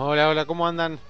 Hola, 0.00 0.28
hola, 0.28 0.44
¿cómo 0.44 0.64
andan? 0.64 1.00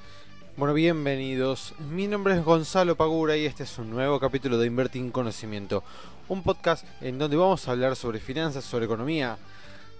Bueno, 0.56 0.72
bienvenidos. 0.72 1.74
Mi 1.90 2.06
nombre 2.06 2.32
es 2.32 2.42
Gonzalo 2.42 2.96
Pagura 2.96 3.36
y 3.36 3.44
este 3.44 3.64
es 3.64 3.76
un 3.76 3.90
nuevo 3.90 4.18
capítulo 4.18 4.56
de 4.56 4.66
Invertir 4.66 5.02
en 5.02 5.10
Conocimiento, 5.10 5.84
un 6.26 6.42
podcast 6.42 6.86
en 7.02 7.18
donde 7.18 7.36
vamos 7.36 7.68
a 7.68 7.72
hablar 7.72 7.96
sobre 7.96 8.18
finanzas, 8.18 8.64
sobre 8.64 8.86
economía, 8.86 9.36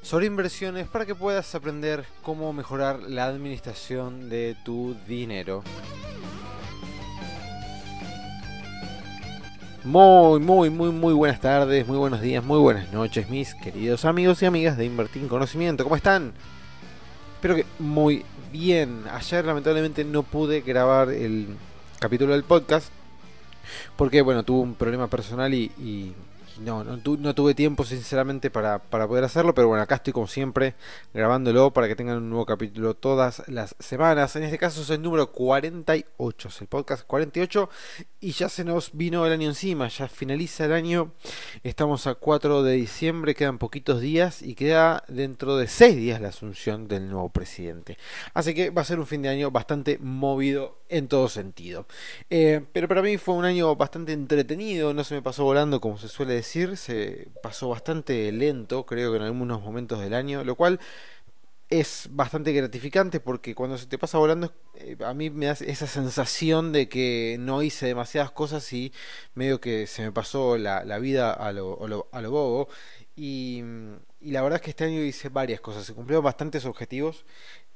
sobre 0.01 0.25
inversiones 0.25 0.89
para 0.89 1.05
que 1.05 1.15
puedas 1.15 1.55
aprender 1.55 2.07
cómo 2.23 2.51
mejorar 2.55 3.01
la 3.01 3.27
administración 3.27 4.31
de 4.31 4.57
tu 4.65 4.97
dinero. 5.07 5.63
Muy, 9.85 10.41
muy, 10.41 10.71
muy, 10.71 10.93
muy 10.93 11.13
buenas 11.13 11.43
tardes, 11.43 11.87
muy 11.87 11.99
buenos 11.99 12.23
días, 12.23 12.43
muy 12.43 12.59
buenas 12.59 12.91
noches, 12.91 13.29
mis 13.29 13.55
queridos 13.55 14.07
amigos 14.07 14.41
y 14.41 14.47
amigas 14.47 14.79
de 14.79 14.87
Invertir 14.87 15.21
en 15.21 15.29
Conocimiento. 15.29 15.85
¿Cómo 15.85 15.97
están? 15.97 16.33
Espero 17.37 17.55
que 17.55 17.67
muy 17.79 18.25
bien. 18.53 19.05
Ayer 19.13 19.45
lamentablemente 19.45 20.05
no 20.05 20.23
pude 20.23 20.61
grabar 20.61 21.11
el 21.11 21.47
capítulo 21.99 22.33
del 22.33 22.45
podcast 22.45 22.89
porque, 23.97 24.23
bueno, 24.23 24.43
tuve 24.43 24.63
un 24.63 24.75
problema 24.75 25.09
personal 25.09 25.53
y, 25.55 26.15
no, 26.61 26.85
no, 26.85 27.35
tuve 27.35 27.55
tiempo 27.55 27.85
sinceramente 27.85 28.51
para, 28.51 28.79
poder 28.79 29.25
hacerlo, 29.25 29.55
pero 29.55 29.69
bueno, 29.69 29.83
acá 29.83 29.97
estoy 29.97 30.13
como 30.13 30.27
siempre 30.27 30.75
grabándolo 31.15 31.73
para 31.73 31.89
que 31.89 31.97
tengan 31.97 32.19
un 32.19 32.31
nuevo 32.31 32.47
capítulo 32.47 32.95
todas 32.95 33.43
las 33.49 33.77
semanas. 33.79 34.35
En 34.37 34.43
este 34.43 34.59
caso 34.59 34.83
es 34.83 34.91
el 34.91 35.03
número 35.03 35.31
48, 35.33 36.49
es 36.49 36.61
el 36.61 36.67
podcast 36.67 37.07
48 37.07 37.71
y 38.21 38.33
ya 38.33 38.49
se 38.49 38.65
nos 38.65 38.93
vino 38.93 39.27
el 39.27 39.33
año 39.33 39.49
encima, 39.49 39.89
ya 39.89 40.09
finaliza 40.09 40.65
el 40.65 40.73
año, 40.73 41.13
estamos 41.63 42.07
a 42.07 42.15
4 42.15 42.63
de 42.63 42.75
diciembre, 42.75 43.35
quedan 43.35 43.59
poquitos 43.59 44.01
días 44.01 44.43
y 44.43 44.55
queda 44.55 45.05
dentro 45.09 45.57
de 45.57 45.69
6 45.69 45.97
días 45.97 46.21
la 46.21 46.29
asunción 46.29 46.89
del 46.89 47.09
nuevo 47.09 47.29
presidente. 47.29 47.99
Así 48.35 48.55
que 48.55 48.71
va 48.71 48.83
a 48.83 48.85
ser 48.85 48.99
un 48.99 49.07
fin 49.07 49.23
de 49.23 49.29
año 49.29 49.51
bastante 49.51 49.99
movido 49.99 50.78
en 50.89 51.09
todo 51.09 51.29
sentido. 51.29 51.87
Eh, 52.31 52.65
pero 52.73 52.89
para 52.89 53.03
mí 53.03 53.17
fue 53.19 53.35
un 53.35 53.45
año 53.45 53.75
bastante 53.77 54.13
entretenido, 54.13 54.95
no 54.95 55.05
se 55.05 55.15
me 55.15 55.23
pasó 55.23 55.45
volando 55.45 55.81
como 55.81 55.99
se 55.99 56.09
suele 56.09 56.35
decir, 56.35 56.77
se 56.77 57.29
pasó 57.43 57.69
bastante 57.69 58.31
lento, 58.33 58.87
creo 58.87 59.13
que 59.13 59.19
en 59.19 59.25
algunos 59.25 59.63
momentos 59.63 60.01
del 60.01 60.15
año, 60.15 60.45
lo 60.45 60.55
cual 60.55 60.81
es 61.71 62.09
bastante 62.11 62.53
gratificante 62.53 63.21
porque 63.21 63.55
cuando 63.55 63.77
se 63.77 63.87
te 63.87 63.99
pasa 63.99 64.19
volando, 64.19 64.55
eh, 64.75 64.97
a 65.05 65.13
mí 65.15 65.31
me 65.31 65.47
da 65.47 65.53
esa 65.53 65.87
sensación 65.87 66.73
de 66.73 66.89
que 66.89 67.37
no 67.39 67.63
hice 67.63 67.87
demasiadas 67.87 68.31
cosas 68.31 68.73
y 68.73 68.93
medio 69.35 69.61
que 69.61 69.87
se 69.87 70.03
me 70.03 70.13
pasó 70.13 70.57
la, 70.57 70.83
vida 70.99 71.33
a 71.33 71.53
lo, 71.53 72.09
a 72.13 72.21
lo, 72.23 72.31
bobo. 72.31 72.69
Y, 73.17 73.63
y, 74.21 74.31
la 74.31 74.43
verdad 74.43 74.57
es 74.57 74.63
que 74.63 74.71
este 74.71 74.85
año 74.85 75.01
hice 75.03 75.29
varias 75.29 75.61
cosas, 75.61 75.85
se 75.85 75.95
cumplieron 75.95 76.25
bastantes 76.25 76.65
objetivos, 76.65 77.25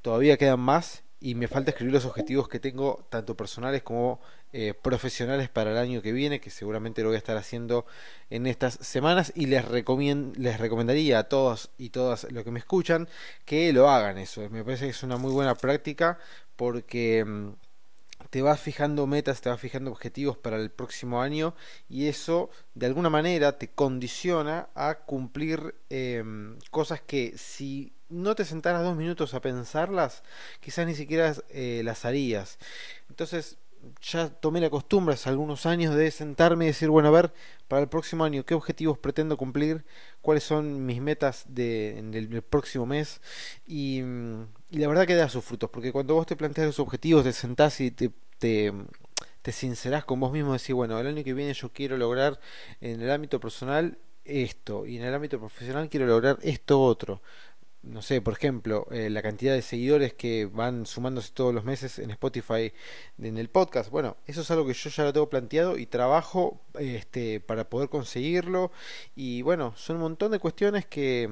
todavía 0.00 0.36
quedan 0.38 0.60
más 0.60 1.02
y 1.22 1.36
me 1.36 1.46
falta 1.46 1.70
escribir 1.70 1.94
los 1.94 2.04
objetivos 2.04 2.48
que 2.48 2.58
tengo, 2.58 3.06
tanto 3.08 3.36
personales 3.36 3.82
como 3.82 4.20
eh, 4.52 4.74
profesionales 4.74 5.48
para 5.48 5.70
el 5.70 5.78
año 5.78 6.02
que 6.02 6.12
viene, 6.12 6.40
que 6.40 6.50
seguramente 6.50 7.02
lo 7.02 7.08
voy 7.08 7.14
a 7.14 7.18
estar 7.18 7.36
haciendo 7.36 7.86
en 8.28 8.46
estas 8.46 8.74
semanas 8.74 9.32
y 9.36 9.46
les, 9.46 9.64
les 10.36 10.60
recomendaría 10.60 11.20
a 11.20 11.24
todos 11.24 11.70
y 11.78 11.90
todas 11.90 12.26
los 12.32 12.42
que 12.42 12.50
me 12.50 12.58
escuchan 12.58 13.08
que 13.44 13.72
lo 13.72 13.88
hagan 13.88 14.18
eso. 14.18 14.48
Me 14.50 14.64
parece 14.64 14.86
que 14.86 14.90
es 14.90 15.02
una 15.04 15.16
muy 15.16 15.32
buena 15.32 15.54
práctica 15.54 16.18
porque 16.56 17.24
mm, 17.24 17.50
te 18.30 18.42
vas 18.42 18.60
fijando 18.60 19.06
metas, 19.06 19.40
te 19.40 19.48
vas 19.48 19.60
fijando 19.60 19.90
objetivos 19.90 20.36
para 20.36 20.56
el 20.56 20.70
próximo 20.70 21.22
año 21.22 21.54
y 21.88 22.08
eso 22.08 22.50
de 22.74 22.86
alguna 22.86 23.10
manera 23.10 23.58
te 23.58 23.68
condiciona 23.68 24.68
a 24.74 24.94
cumplir 24.94 25.74
em, 25.90 26.58
cosas 26.70 27.00
que 27.00 27.36
si 27.36 27.92
no 28.08 28.34
te 28.34 28.44
sentaras 28.44 28.82
dos 28.82 28.96
minutos 28.96 29.34
a 29.34 29.40
pensarlas, 29.40 30.22
quizás 30.60 30.86
ni 30.86 30.94
siquiera 30.94 31.34
eh, 31.48 31.82
las 31.84 32.04
harías. 32.04 32.58
Entonces, 33.08 33.56
ya 34.00 34.28
tomé 34.28 34.60
la 34.60 34.70
costumbre 34.70 35.14
hace 35.14 35.28
algunos 35.28 35.66
años 35.66 35.94
de 35.94 36.10
sentarme 36.10 36.64
y 36.64 36.68
decir, 36.68 36.88
bueno, 36.88 37.08
a 37.08 37.12
ver, 37.12 37.32
para 37.68 37.82
el 37.82 37.88
próximo 37.88 38.24
año, 38.24 38.44
¿qué 38.44 38.54
objetivos 38.54 38.98
pretendo 38.98 39.36
cumplir? 39.36 39.84
¿Cuáles 40.20 40.44
son 40.44 40.86
mis 40.86 41.00
metas 41.00 41.44
de, 41.48 41.98
en 41.98 42.14
el, 42.14 42.42
próximo 42.42 42.86
mes? 42.86 43.20
Y, 43.66 44.02
la 44.70 44.88
verdad 44.88 45.06
que 45.06 45.14
da 45.14 45.28
sus 45.28 45.44
frutos, 45.44 45.70
porque 45.70 45.92
cuando 45.92 46.14
vos 46.14 46.26
te 46.26 46.36
planteas 46.36 46.66
los 46.66 46.78
objetivos, 46.80 47.24
te 47.24 47.32
sentás 47.32 47.80
y 47.80 47.90
te, 47.90 48.10
te, 48.38 48.72
te 49.42 49.52
sincerás 49.52 50.04
con 50.04 50.20
vos 50.20 50.32
mismo, 50.32 50.52
decir, 50.52 50.74
bueno, 50.74 50.98
el 50.98 51.06
año 51.06 51.24
que 51.24 51.34
viene 51.34 51.54
yo 51.54 51.72
quiero 51.72 51.96
lograr 51.96 52.40
en 52.80 53.00
el 53.00 53.10
ámbito 53.10 53.40
personal 53.40 53.98
esto, 54.24 54.86
y 54.86 54.98
en 54.98 55.04
el 55.04 55.14
ámbito 55.14 55.38
profesional 55.38 55.88
quiero 55.88 56.06
lograr 56.06 56.38
esto 56.42 56.80
otro 56.80 57.20
no 57.82 58.00
sé, 58.00 58.20
por 58.20 58.34
ejemplo, 58.34 58.86
eh, 58.92 59.10
la 59.10 59.22
cantidad 59.22 59.54
de 59.54 59.62
seguidores 59.62 60.14
que 60.14 60.46
van 60.46 60.86
sumándose 60.86 61.32
todos 61.32 61.52
los 61.52 61.64
meses 61.64 61.98
en 61.98 62.10
Spotify 62.10 62.72
en 63.18 63.38
el 63.38 63.48
podcast. 63.48 63.90
Bueno, 63.90 64.16
eso 64.26 64.42
es 64.42 64.50
algo 64.50 64.66
que 64.66 64.74
yo 64.74 64.88
ya 64.90 65.04
lo 65.04 65.12
tengo 65.12 65.28
planteado 65.28 65.76
y 65.76 65.86
trabajo 65.86 66.60
este, 66.78 67.40
para 67.40 67.68
poder 67.68 67.88
conseguirlo. 67.88 68.70
Y 69.16 69.42
bueno, 69.42 69.74
son 69.76 69.96
un 69.96 70.02
montón 70.02 70.30
de 70.30 70.38
cuestiones 70.38 70.86
que, 70.86 71.28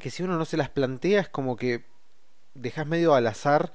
que 0.00 0.10
si 0.10 0.24
uno 0.24 0.36
no 0.36 0.44
se 0.44 0.56
las 0.56 0.68
plantea 0.68 1.20
es 1.20 1.28
como 1.28 1.56
que 1.56 1.84
dejas 2.54 2.86
medio 2.86 3.14
al 3.14 3.26
azar 3.26 3.72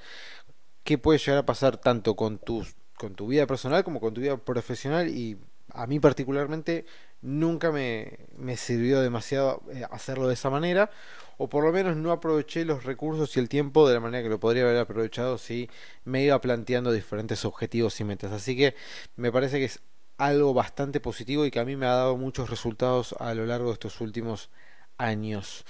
qué 0.84 0.98
puede 0.98 1.20
llegar 1.20 1.40
a 1.40 1.46
pasar 1.46 1.78
tanto 1.78 2.16
con 2.16 2.38
tus 2.38 2.76
con 2.96 3.16
tu 3.16 3.28
vida 3.28 3.46
personal 3.48 3.84
como 3.84 4.00
con 4.00 4.14
tu 4.14 4.22
vida 4.22 4.38
profesional 4.38 5.08
y 5.10 5.38
a 5.70 5.88
mí 5.88 6.00
particularmente 6.00 6.86
nunca 7.28 7.72
me, 7.72 8.20
me 8.38 8.58
sirvió 8.58 9.02
demasiado 9.02 9.62
eh, 9.74 9.84
hacerlo 9.92 10.28
de 10.28 10.34
esa 10.34 10.50
manera 10.50 10.90
o 11.38 11.50
por 11.50 11.64
lo 11.64 11.72
menos 11.72 11.96
no 11.96 12.12
aproveché 12.12 12.66
los 12.66 12.84
recursos 12.84 13.36
y 13.36 13.40
el 13.40 13.50
tiempo 13.50 13.88
de 13.88 13.94
la 13.96 14.00
manera 14.00 14.24
que 14.24 14.30
lo 14.30 14.40
podría 14.40 14.64
haber 14.64 14.78
aprovechado 14.78 15.38
si 15.38 15.70
me 16.06 16.24
iba 16.24 16.40
planteando 16.42 16.92
diferentes 16.92 17.46
objetivos 17.46 18.00
y 18.00 18.04
metas. 18.06 18.32
Así 18.32 18.58
que 18.58 18.76
me 19.18 19.32
parece 19.32 19.60
que 19.60 19.66
es 19.66 19.82
algo 20.18 20.54
bastante 20.54 21.00
positivo 21.00 21.46
y 21.46 21.52
que 21.52 21.60
a 21.60 21.66
mí 21.66 21.76
me 21.76 21.86
ha 21.86 21.94
dado 21.94 22.18
muchos 22.18 22.50
resultados 22.50 23.14
a 23.20 23.34
lo 23.36 23.46
largo 23.46 23.68
de 23.68 23.74
estos 23.74 24.02
últimos 24.02 24.50
años. 24.98 25.64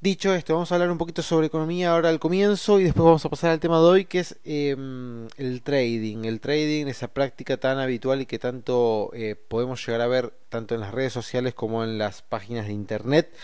Dicho 0.00 0.32
esto, 0.32 0.52
vamos 0.52 0.70
a 0.70 0.76
hablar 0.76 0.92
un 0.92 0.98
poquito 0.98 1.22
sobre 1.22 1.48
economía 1.48 1.90
ahora 1.90 2.08
al 2.08 2.20
comienzo 2.20 2.78
y 2.78 2.84
después 2.84 3.04
vamos 3.04 3.24
a 3.24 3.30
pasar 3.30 3.50
al 3.50 3.58
tema 3.58 3.80
de 3.80 3.84
hoy 3.84 4.04
que 4.04 4.20
es 4.20 4.36
em, 4.44 5.26
el 5.36 5.60
trading. 5.62 6.24
El 6.24 6.38
trading, 6.38 6.86
esa 6.86 7.08
práctica 7.08 7.56
tan 7.56 7.80
habitual 7.80 8.20
y 8.20 8.26
que 8.26 8.38
tanto 8.38 9.10
eh, 9.12 9.34
podemos 9.34 9.84
llegar 9.84 10.02
a 10.02 10.06
ver 10.06 10.32
tanto 10.50 10.76
en 10.76 10.82
las 10.82 10.94
redes 10.94 11.12
sociales 11.12 11.52
como 11.54 11.82
en 11.82 11.98
las 11.98 12.22
páginas 12.22 12.68
de 12.68 12.74
internet 12.74 13.34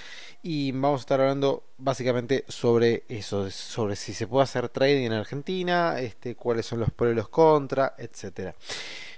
y 0.44 0.70
vamos 0.70 1.00
a 1.00 1.03
estar 1.03 1.20
hablando 1.20 1.64
básicamente 1.76 2.44
sobre 2.47 3.03
eso, 3.09 3.50
sobre 3.50 3.97
si 3.97 4.14
se 4.14 4.28
puede 4.28 4.44
hacer 4.44 4.69
trading 4.69 5.06
en 5.06 5.12
Argentina, 5.14 5.98
este, 5.98 6.37
cuáles 6.37 6.66
son 6.66 6.78
los 6.78 6.93
pros 6.93 7.12
y 7.12 7.16
los 7.16 7.31
contras, 7.31 7.94
etcétera. 7.98 8.54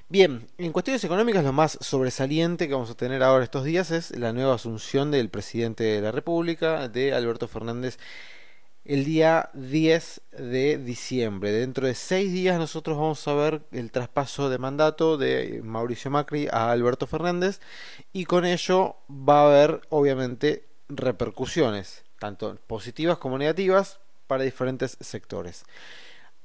Bien, 0.09 0.47
en 0.57 0.71
cuestiones 0.71 1.03
económicas 1.03 1.43
lo 1.43 1.53
más 1.53 1.79
sobresaliente 1.81 2.69
que 2.69 2.75
vamos 2.75 2.91
a 2.91 2.97
tener 2.97 3.25
ahora 3.25 3.43
estos 3.43 3.65
días 3.65 3.91
es 3.91 4.17
la 4.17 4.33
nueva 4.33 4.55
asunción 4.55 5.11
del 5.11 5.31
presidente 5.31 5.83
de 5.83 6.01
la 6.01 6.13
República, 6.13 6.87
de 6.87 7.13
Alberto 7.13 7.49
Fernández, 7.49 7.99
el 8.85 9.05
día 9.05 9.51
10 9.55 10.21
de 10.39 10.79
diciembre. 10.79 11.51
Dentro 11.51 11.89
de 11.89 11.97
seis 11.97 12.33
días 12.33 12.57
nosotros 12.57 12.97
vamos 12.97 13.27
a 13.27 13.35
ver 13.35 13.63
el 13.73 13.91
traspaso 13.91 14.49
de 14.49 14.59
mandato 14.59 15.19
de 15.19 15.61
Mauricio 15.65 16.09
Macri 16.09 16.47
a 16.53 16.71
Alberto 16.71 17.09
Fernández 17.09 17.59
y 18.13 18.27
con 18.27 18.45
ello 18.45 18.99
va 19.11 19.41
a 19.41 19.47
haber 19.47 19.81
obviamente 19.89 20.69
repercusiones, 20.89 22.05
tanto 22.21 22.57
positivas 22.69 23.19
como 23.19 23.39
negativas, 23.39 23.99
para 24.29 24.45
diferentes 24.45 24.99
sectores. 25.01 25.65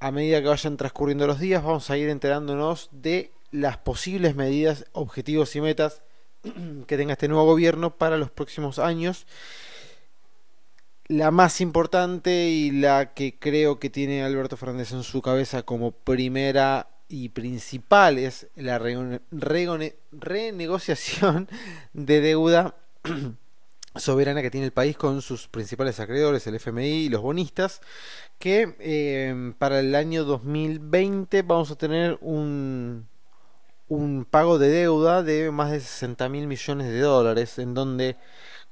A 0.00 0.10
medida 0.10 0.42
que 0.42 0.48
vayan 0.48 0.76
transcurriendo 0.76 1.28
los 1.28 1.38
días, 1.38 1.62
vamos 1.62 1.88
a 1.90 1.96
ir 1.96 2.08
enterándonos 2.08 2.88
de 2.90 3.30
las 3.52 3.76
posibles 3.76 4.34
medidas, 4.34 4.86
objetivos 4.92 5.54
y 5.54 5.60
metas 5.60 6.02
que 6.86 6.96
tenga 6.96 7.12
este 7.12 7.28
nuevo 7.28 7.44
gobierno 7.44 7.96
para 7.96 8.16
los 8.16 8.30
próximos 8.30 8.80
años. 8.80 9.26
La 11.06 11.30
más 11.30 11.60
importante 11.60 12.48
y 12.48 12.70
la 12.70 13.12
que 13.14 13.38
creo 13.38 13.78
que 13.78 13.90
tiene 13.90 14.24
Alberto 14.24 14.56
Fernández 14.56 14.92
en 14.92 15.02
su 15.02 15.20
cabeza 15.20 15.62
como 15.62 15.90
primera 15.92 16.88
y 17.08 17.28
principal 17.28 18.18
es 18.18 18.46
la 18.56 18.78
renegociación 18.78 21.50
de 21.92 22.22
deuda 22.22 22.74
soberana 23.96 24.40
que 24.40 24.50
tiene 24.50 24.64
el 24.66 24.72
país 24.72 24.96
con 24.96 25.20
sus 25.20 25.48
principales 25.48 26.00
acreedores, 26.00 26.46
el 26.46 26.54
FMI 26.54 26.86
y 26.86 27.10
los 27.10 27.20
bonistas, 27.20 27.82
que 28.38 28.74
eh, 28.78 29.52
para 29.58 29.80
el 29.80 29.94
año 29.94 30.24
2020 30.24 31.42
vamos 31.42 31.70
a 31.70 31.76
tener 31.76 32.16
un, 32.22 33.06
un 33.92 34.24
pago 34.24 34.58
de 34.58 34.68
deuda 34.68 35.22
de 35.22 35.50
más 35.50 35.70
de 35.70 35.80
60 35.80 36.28
mil 36.30 36.46
millones 36.46 36.88
de 36.88 37.00
dólares, 37.00 37.58
en 37.58 37.74
donde 37.74 38.16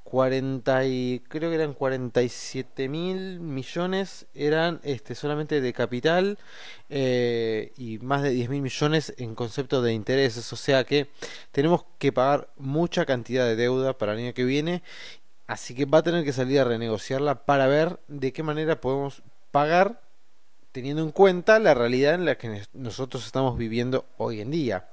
40 0.04 0.86
y 0.86 1.22
creo 1.28 1.50
que 1.50 1.56
eran 1.56 1.74
47 1.74 2.88
mil 2.88 3.38
millones 3.38 4.26
eran 4.34 4.80
este 4.82 5.14
solamente 5.14 5.60
de 5.60 5.72
capital 5.72 6.38
eh, 6.88 7.72
y 7.76 7.98
más 7.98 8.22
de 8.22 8.30
10 8.30 8.48
mil 8.48 8.62
millones 8.62 9.14
en 9.18 9.34
concepto 9.36 9.82
de 9.82 9.92
intereses 9.92 10.52
o 10.52 10.56
sea 10.56 10.82
que 10.84 11.10
tenemos 11.52 11.84
que 11.98 12.12
pagar 12.12 12.48
mucha 12.56 13.06
cantidad 13.06 13.44
de 13.44 13.54
deuda 13.54 13.96
para 13.96 14.14
el 14.14 14.18
año 14.18 14.34
que 14.34 14.44
viene 14.44 14.82
así 15.46 15.74
que 15.74 15.84
va 15.84 15.98
a 15.98 16.02
tener 16.02 16.24
que 16.24 16.32
salir 16.32 16.58
a 16.58 16.64
renegociarla 16.64 17.44
para 17.44 17.68
ver 17.68 18.00
de 18.08 18.32
qué 18.32 18.42
manera 18.42 18.80
podemos 18.80 19.22
pagar 19.52 20.00
teniendo 20.72 21.02
en 21.02 21.10
cuenta 21.12 21.58
la 21.58 21.74
realidad 21.74 22.14
en 22.14 22.24
la 22.24 22.36
que 22.36 22.62
nosotros 22.72 23.26
estamos 23.26 23.58
viviendo 23.58 24.06
hoy 24.16 24.40
en 24.40 24.50
día. 24.50 24.89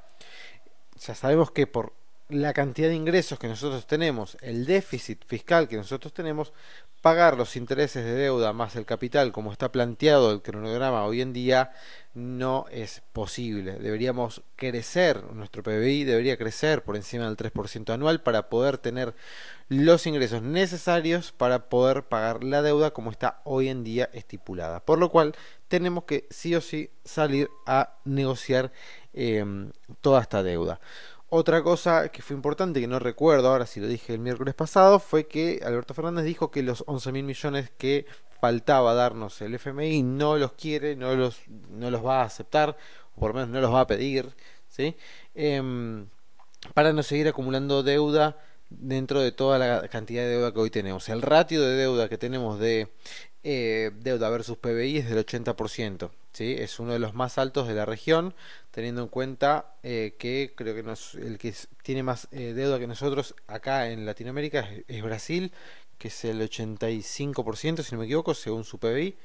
Ya 1.00 1.16
sabemos 1.16 1.52
que 1.52 1.68
por 1.68 1.94
la 2.30 2.54
cantidad 2.54 2.90
de 2.90 2.96
ingresos 2.96 3.40
que 3.40 3.48
nosotros 3.48 3.88
tenemos, 3.88 4.38
el 4.42 4.66
déficit 4.66 5.24
fiscal 5.26 5.68
que 5.68 5.78
nosotros 5.78 6.14
tenemos, 6.14 6.52
pagar 7.02 7.38
los 7.38 7.56
intereses 7.56 8.04
de 8.04 8.16
deuda 8.16 8.52
más 8.54 8.76
el 8.76 8.86
capital 8.86 9.32
como 9.32 9.52
está 9.52 9.72
planteado 9.72 10.32
el 10.32 10.42
cronograma 10.42 11.06
hoy 11.06 11.22
en 11.22 11.32
día 11.32 11.72
no 12.14 12.66
es 12.72 13.02
posible. 13.14 13.78
Deberíamos 13.80 14.42
crecer, 14.56 15.24
nuestro 15.32 15.64
PBI 15.64 16.04
debería 16.04 16.38
crecer 16.38 16.84
por 16.84 16.96
encima 16.96 17.26
del 17.26 17.38
3% 17.38 17.94
anual 17.94 18.22
para 18.22 18.50
poder 18.50 18.78
tener 18.78 19.14
los 19.70 20.08
ingresos 20.08 20.42
necesarios 20.42 21.32
para 21.32 21.70
poder 21.70 22.04
pagar 22.04 22.44
la 22.44 22.62
deuda 22.62 22.92
como 22.92 23.12
está 23.12 23.40
hoy 23.44 23.70
en 23.70 23.84
día 23.84 24.10
estipulada. 24.14 24.80
Por 24.80 24.98
lo 25.00 25.10
cual 25.10 25.36
tenemos 25.68 26.06
que 26.06 26.28
sí 26.30 26.56
o 26.56 26.62
sí 26.62 26.90
salir 27.04 27.50
a 27.66 27.98
negociar 28.06 28.72
eh, 29.14 29.44
toda 30.02 30.22
esta 30.22 30.44
deuda. 30.44 30.80
Otra 31.30 31.62
cosa 31.62 32.10
que 32.10 32.22
fue 32.22 32.38
importante, 32.38 32.80
que 32.80 32.88
no 32.88 33.00
recuerdo 33.00 33.50
ahora 33.50 33.66
si 33.66 33.82
lo 33.82 33.88
dije 33.88 34.14
el 34.14 34.20
miércoles 34.20 34.56
pasado, 34.56 35.00
fue 35.00 35.28
que 35.28 35.60
Alberto 35.66 35.94
Fernández 35.94 36.24
dijo 36.24 36.52
que 36.52 36.64
los 36.64 36.86
11 36.88 37.12
mil 37.12 37.26
millones 37.26 37.70
que 37.78 38.06
faltaba 38.40 38.94
darnos 38.94 39.42
el 39.42 39.56
FMI 39.56 40.04
no 40.04 40.38
los 40.38 40.54
quiere, 40.54 40.96
no 40.96 41.16
los, 41.16 41.42
no 41.48 41.92
los 41.92 42.06
va 42.06 42.22
a 42.22 42.26
aceptar, 42.26 42.78
o 43.16 43.20
por 43.20 43.32
lo 43.32 43.34
menos 43.36 43.50
no 43.50 43.60
los 43.60 43.74
va 43.74 43.82
a 43.82 43.88
pedir, 43.88 44.36
¿sí? 44.70 44.96
Em, 45.36 46.08
para 46.74 46.94
no 46.94 47.04
seguir 47.04 47.28
acumulando 47.28 47.84
deuda 47.84 48.38
dentro 48.70 49.22
de 49.22 49.32
toda 49.32 49.58
la 49.60 49.88
cantidad 49.90 50.24
de 50.24 50.30
deuda 50.30 50.54
que 50.54 50.60
hoy 50.60 50.70
tenemos. 50.70 51.10
El 51.10 51.22
ratio 51.22 51.62
de 51.62 51.76
deuda 51.76 52.10
que 52.10 52.18
tenemos 52.18 52.60
de 52.60 52.90
eh, 53.50 53.92
deuda 54.02 54.30
versus 54.30 54.58
PBI 54.58 54.98
es 54.98 55.10
del 55.10 55.26
80%. 55.26 56.12
¿sí? 56.34 56.56
Es 56.60 56.82
uno 56.82 56.92
de 56.92 57.00
los 57.00 57.14
más 57.14 57.38
altos 57.38 57.66
de 57.70 57.76
la 57.76 57.86
región, 57.86 58.36
teniendo 58.72 59.02
en 59.02 59.08
cuenta 59.08 59.74
eh, 59.84 60.16
que 60.20 60.52
creo 60.54 60.76
que 60.76 60.84
nos, 60.84 61.16
el 61.16 61.38
que 61.38 61.54
tiene 61.82 62.04
más 62.04 62.28
eh, 62.32 62.52
deuda 62.54 62.78
que 62.78 62.88
nosotros 62.88 63.36
acá 63.48 63.90
en 63.90 64.06
Latinoamérica 64.06 64.68
es, 64.90 65.02
Brasil, 65.02 65.54
que 65.98 66.10
es 66.10 66.26
el 66.26 66.42
85%, 66.42 67.84
si 67.84 67.96
no 67.96 68.00
me 68.00 68.06
equivoco, 68.06 68.34
según 68.34 68.66
su 68.66 68.80
PBI. 68.80 69.16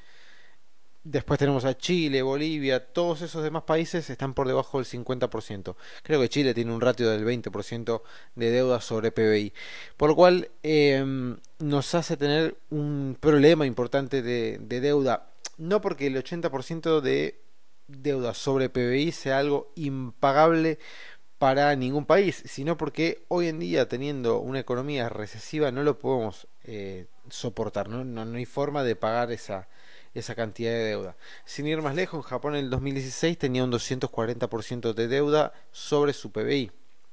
Después 1.04 1.38
tenemos 1.38 1.64
a 1.64 1.76
Chile, 1.76 2.22
Bolivia, 2.22 2.92
todos 2.92 3.22
esos 3.22 3.42
demás 3.42 3.64
países 3.64 4.08
están 4.08 4.34
por 4.34 4.46
debajo 4.46 4.78
del 4.78 4.86
50%. 4.86 5.74
Creo 6.04 6.20
que 6.20 6.28
Chile 6.28 6.54
tiene 6.54 6.72
un 6.72 6.80
ratio 6.80 7.10
del 7.10 7.24
20% 7.24 8.02
de 8.36 8.50
deuda 8.50 8.80
sobre 8.80 9.10
PBI. 9.10 9.52
Por 9.96 10.10
lo 10.10 10.16
cual 10.16 10.50
em, 10.62 11.38
nos 11.58 11.94
hace 11.96 12.16
tener 12.16 12.56
un 12.70 13.16
problema 13.18 13.66
importante 13.66 14.22
de, 14.22 14.58
de 14.60 14.80
deuda. 14.80 15.32
No 15.58 15.80
porque 15.80 16.06
el 16.06 16.16
80% 16.22 17.00
de 17.00 17.40
deuda 17.88 18.32
sobre 18.32 18.70
PBI 18.70 19.10
sea 19.10 19.38
algo 19.38 19.72
impagable 19.74 20.78
para 21.38 21.74
ningún 21.74 22.06
país, 22.06 22.44
sino 22.46 22.76
porque 22.76 23.24
hoy 23.26 23.48
en 23.48 23.58
día 23.58 23.88
teniendo 23.88 24.38
una 24.38 24.60
economía 24.60 25.08
recesiva 25.08 25.72
no 25.72 25.82
lo 25.82 25.98
podemos 25.98 26.46
eh, 26.62 27.06
soportar, 27.28 27.88
¿no? 27.88 28.04
No, 28.04 28.24
no 28.24 28.38
hay 28.38 28.44
forma 28.44 28.84
de 28.84 28.94
pagar 28.94 29.32
esa 29.32 29.66
esa 30.14 30.34
cantidad 30.34 30.70
de 30.70 30.84
deuda. 30.84 31.16
Sin 31.44 31.66
ir 31.66 31.82
más 31.82 31.94
lejos, 31.94 32.26
Japón 32.26 32.54
en 32.54 32.64
el 32.64 32.70
2016 32.70 33.38
tenía 33.38 33.64
un 33.64 33.72
240% 33.72 34.92
de 34.94 35.08
deuda 35.08 35.52
sobre 35.72 36.12
su 36.12 36.30
PBI. 36.32 36.70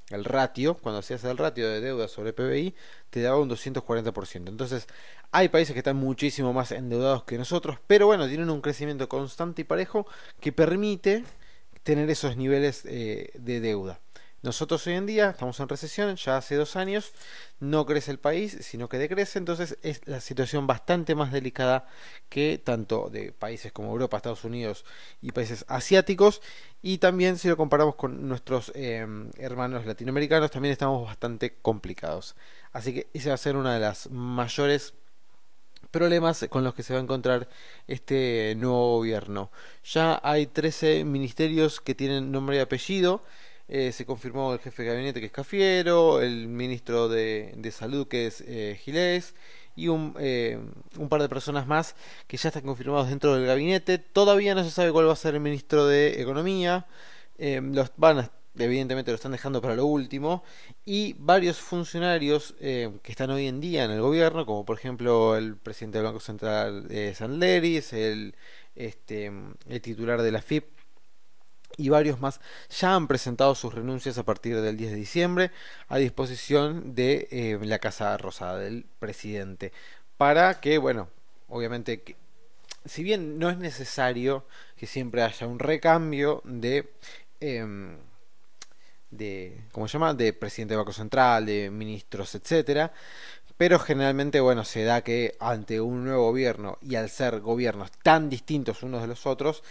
El 0.10 0.26
ratio, 0.26 0.76
cuando 0.76 1.00
hacías 1.00 1.24
el 1.24 1.38
ratio 1.38 1.70
de 1.70 1.82
deuda 1.82 2.08
sobre 2.08 2.34
PBI, 2.34 2.74
te 3.10 3.22
daba 3.22 3.40
un 3.40 3.50
240%. 3.50 4.50
Entonces, 4.50 4.88
hay 5.32 5.50
países 5.50 5.74
que 5.74 5.80
están 5.80 5.98
muchísimo 5.98 6.52
más 6.52 6.72
endeudados 6.72 7.24
que 7.24 7.38
nosotros, 7.38 7.78
pero 7.86 8.08
bueno, 8.08 8.28
tienen 8.28 8.50
un 8.50 8.62
crecimiento 8.62 9.08
constante 9.08 9.62
y 9.62 9.66
parejo 9.66 10.08
que 10.40 10.52
permite 10.52 11.24
tener 11.84 12.10
esos 12.10 12.38
niveles 12.38 12.84
eh, 12.86 13.32
de 13.36 13.60
deuda. 13.60 14.00
Nosotros 14.42 14.88
hoy 14.88 14.94
en 14.94 15.06
día 15.06 15.32
estamos 15.32 15.60
en 15.60 15.68
recesión, 15.68 16.16
ya 16.16 16.38
hace 16.38 16.56
dos 16.56 16.78
años, 16.78 17.12
no 17.60 17.86
crece 17.86 18.12
el 18.12 18.20
país, 18.20 18.58
sino 18.62 18.88
que 18.88 18.98
decrece, 18.98 19.38
entonces 19.38 19.78
es 19.82 20.02
la 20.06 20.22
situación 20.22 20.66
bastante 20.66 21.14
más 21.14 21.34
delicada 21.34 21.88
que 22.30 22.58
tanto 22.64 23.10
de 23.10 23.34
países 23.34 23.74
como 23.74 23.92
Europa, 23.92 24.16
Estados 24.16 24.46
Unidos 24.46 24.86
y 25.22 25.34
países 25.34 25.66
asiáticos, 25.68 26.42
y 26.82 27.00
también 27.00 27.38
si 27.38 27.50
lo 27.50 27.58
comparamos 27.58 27.96
con 27.96 28.30
nuestros 28.30 28.72
em, 28.76 29.30
hermanos 29.38 29.86
latinoamericanos, 29.86 30.52
también 30.52 30.72
estamos 30.72 31.06
bastante 31.06 31.56
complicados. 31.62 32.38
Así 32.72 32.94
que 32.94 33.08
ese 33.14 33.30
va 33.30 33.36
a 33.36 33.38
ser 33.38 33.58
una 33.58 33.74
de 33.74 33.82
las 33.82 34.10
mayores 34.10 34.94
problemas 35.92 36.46
con 36.50 36.64
los 36.64 36.74
que 36.74 36.84
se 36.84 36.94
va 36.94 37.00
a 37.00 37.04
encontrar 37.04 37.50
este 37.88 38.56
nuevo 38.58 38.98
gobierno. 38.98 39.52
Ya 39.84 40.20
hay 40.24 40.48
13 40.48 41.04
ministerios 41.04 41.82
que 41.82 41.96
tienen 41.96 42.32
nombre 42.32 42.58
y 42.58 42.60
apellido. 42.60 43.24
Eh, 43.72 43.92
se 43.92 44.04
confirmó 44.04 44.52
el 44.54 44.60
jefe 44.60 44.82
de 44.82 44.90
gabinete 44.90 45.20
que 45.20 45.28
es 45.28 45.32
Cafiero, 45.32 46.22
el 46.22 46.48
ministro 46.48 47.08
de, 47.08 47.72
Salud 47.72 48.08
que 48.08 48.26
es 48.26 48.42
eh, 48.48 48.80
Gilés 48.84 49.36
y 49.76 49.90
un, 49.90 50.16
eh, 50.20 50.60
un, 50.98 51.08
par 51.08 51.22
de 51.22 51.30
personas 51.30 51.68
más 51.68 51.96
que 52.26 52.38
ya 52.38 52.50
están 52.50 52.64
confirmados 52.64 53.10
dentro 53.10 53.36
del 53.36 53.46
gabinete. 53.46 54.00
Todavía 54.00 54.56
no 54.56 54.64
se 54.64 54.72
sabe 54.72 54.92
cuál 54.92 55.08
va 55.08 55.14
a 55.14 55.16
ser 55.16 55.36
el 55.36 55.42
ministro 55.42 55.86
de 55.86 56.20
Economía. 56.20 56.88
los 57.38 57.92
van 57.96 58.32
evidentemente 58.58 59.12
lo 59.12 59.16
están 59.16 59.32
dejando 59.34 59.62
para 59.62 59.76
lo 59.76 59.86
último. 59.86 60.44
Y 60.84 61.14
varios 61.20 61.60
funcionarios 61.60 62.56
que 62.60 63.00
están 63.06 63.30
hoy 63.30 63.48
en 63.48 63.62
día 63.62 63.86
en 63.86 63.92
el 63.92 64.02
gobierno, 64.02 64.46
como 64.48 64.66
por 64.66 64.78
ejemplo 64.80 65.38
el 65.38 65.58
presidente 65.58 66.00
del 66.00 66.06
Banco 66.06 66.20
Central 66.20 66.88
de 66.88 67.14
Sandleris, 67.14 67.94
el, 67.94 68.36
este, 68.76 69.32
el 69.68 69.82
titular 69.82 70.24
de 70.24 70.32
la 70.32 70.42
FIP 70.42 70.79
y 71.78 71.90
varios 71.90 72.20
más 72.20 72.40
ya 72.70 72.96
han 72.96 73.08
presentado 73.08 73.56
sus 73.56 73.74
renuncias 73.74 74.18
a 74.18 74.24
partir 74.24 74.60
del 74.62 74.78
10 74.78 74.92
de 74.92 74.98
diciembre 74.98 75.52
a 75.88 75.98
disposición 75.98 76.96
de 76.96 77.28
eh, 77.32 77.60
la 77.62 77.80
Casa 77.80 78.18
Rosada 78.18 78.58
del 78.58 78.86
presidente 79.00 79.72
para 80.18 80.60
que, 80.60 80.78
bueno, 80.78 81.10
obviamente, 81.48 82.02
que, 82.02 82.16
si 82.86 83.04
bien 83.04 83.40
no 83.40 83.50
es 83.50 83.58
necesario 83.58 84.46
que 84.78 84.88
siempre 84.88 85.24
haya 85.24 85.48
un 85.48 85.60
recambio 85.60 86.42
de... 86.44 86.92
Eh, 87.40 87.98
de 89.12 89.64
¿cómo 89.72 89.88
se 89.88 89.94
llama? 89.94 90.14
de 90.14 90.34
presidente 90.34 90.74
del 90.74 90.80
Banco 90.80 90.94
Central, 90.94 91.46
de 91.46 91.70
ministros, 91.72 92.36
etcétera, 92.36 92.94
pero 93.58 93.80
generalmente 93.80 94.40
bueno, 94.40 94.64
se 94.64 94.84
da 94.84 95.02
que 95.02 95.36
ante 95.40 95.82
un 95.82 96.06
nuevo 96.06 96.28
gobierno 96.30 96.78
y 96.82 96.96
al 96.96 97.10
ser 97.10 97.40
gobiernos 97.42 97.92
tan 98.04 98.30
distintos 98.30 98.84
unos 98.84 99.02
de 99.02 99.08
los 99.08 99.26
otros, 99.26 99.64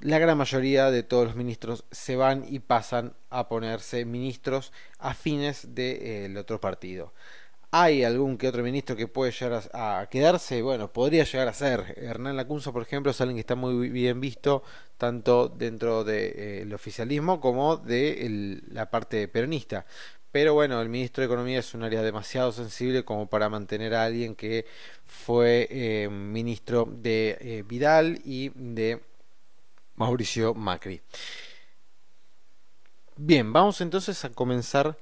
la 0.00 0.18
gran 0.18 0.36
mayoría 0.36 0.90
de 0.90 1.02
todos 1.02 1.26
los 1.26 1.36
ministros 1.36 1.84
se 1.90 2.16
van 2.16 2.44
y 2.48 2.58
pasan 2.58 3.14
a 3.30 3.48
ponerse 3.48 4.04
ministros 4.04 4.72
afines 4.98 5.74
del 5.74 6.36
otro 6.36 6.60
partido. 6.60 7.12
¿Hay 7.76 8.04
algún 8.04 8.38
que 8.38 8.46
otro 8.46 8.62
ministro 8.62 8.94
que 8.94 9.08
puede 9.08 9.32
llegar 9.32 9.68
a, 9.72 10.06
quedarse? 10.08 10.62
Bueno, 10.62 10.92
podría 10.92 11.24
llegar 11.24 11.48
a 11.48 11.52
ser. 11.52 11.94
Hernán 11.96 12.36
Lacunza, 12.36 12.70
por 12.70 12.82
ejemplo, 12.82 13.10
es 13.10 13.20
alguien 13.20 13.36
que 13.36 13.40
está 13.40 13.56
muy 13.56 13.88
bien 13.88 14.20
visto 14.20 14.62
tanto 14.96 15.48
dentro 15.48 16.04
del 16.04 16.70
eh, 16.70 16.74
oficialismo 16.74 17.40
como 17.40 17.76
de 17.76 18.60
la 18.68 18.90
parte 18.90 19.26
peronista. 19.26 19.86
Pero 20.30 20.54
bueno, 20.54 20.80
el 20.80 20.88
ministro 20.88 21.22
de 21.22 21.26
Economía 21.26 21.58
es 21.60 21.74
un 21.74 21.82
área 21.82 22.02
demasiado 22.02 22.52
sensible 22.52 23.04
como 23.04 23.28
para 23.28 23.48
mantener 23.48 23.94
a 23.94 24.04
alguien 24.04 24.36
que 24.36 24.66
fue 25.04 25.66
eh, 25.70 26.08
ministro 26.08 26.88
de 26.88 27.38
eh, 27.40 27.64
Vidal 27.66 28.20
y 28.24 28.50
de 28.54 29.00
Mauricio 29.96 30.54
Macri. 30.54 31.00
Bien, 33.16 33.52
vamos 33.52 33.80
entonces 33.80 34.24
a 34.24 34.30
comenzar 34.30 34.98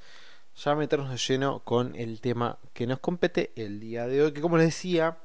ya 0.55 0.73
a 0.73 0.77
meternos 0.77 1.11
de 1.11 1.17
lleno 1.17 1.61
con 1.65 1.97
el 1.97 2.21
tema 2.21 2.59
que 2.75 2.87
nos 2.87 2.99
compete 2.99 3.53
el 3.57 3.81
día 3.81 4.07
de 4.07 4.23
hoy, 4.23 4.33
que 4.33 4.43
como 4.43 4.59
les 4.59 4.67
decía, 4.67 5.19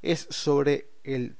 es 0.00 0.26
sobre 0.30 0.88
el 1.04 1.36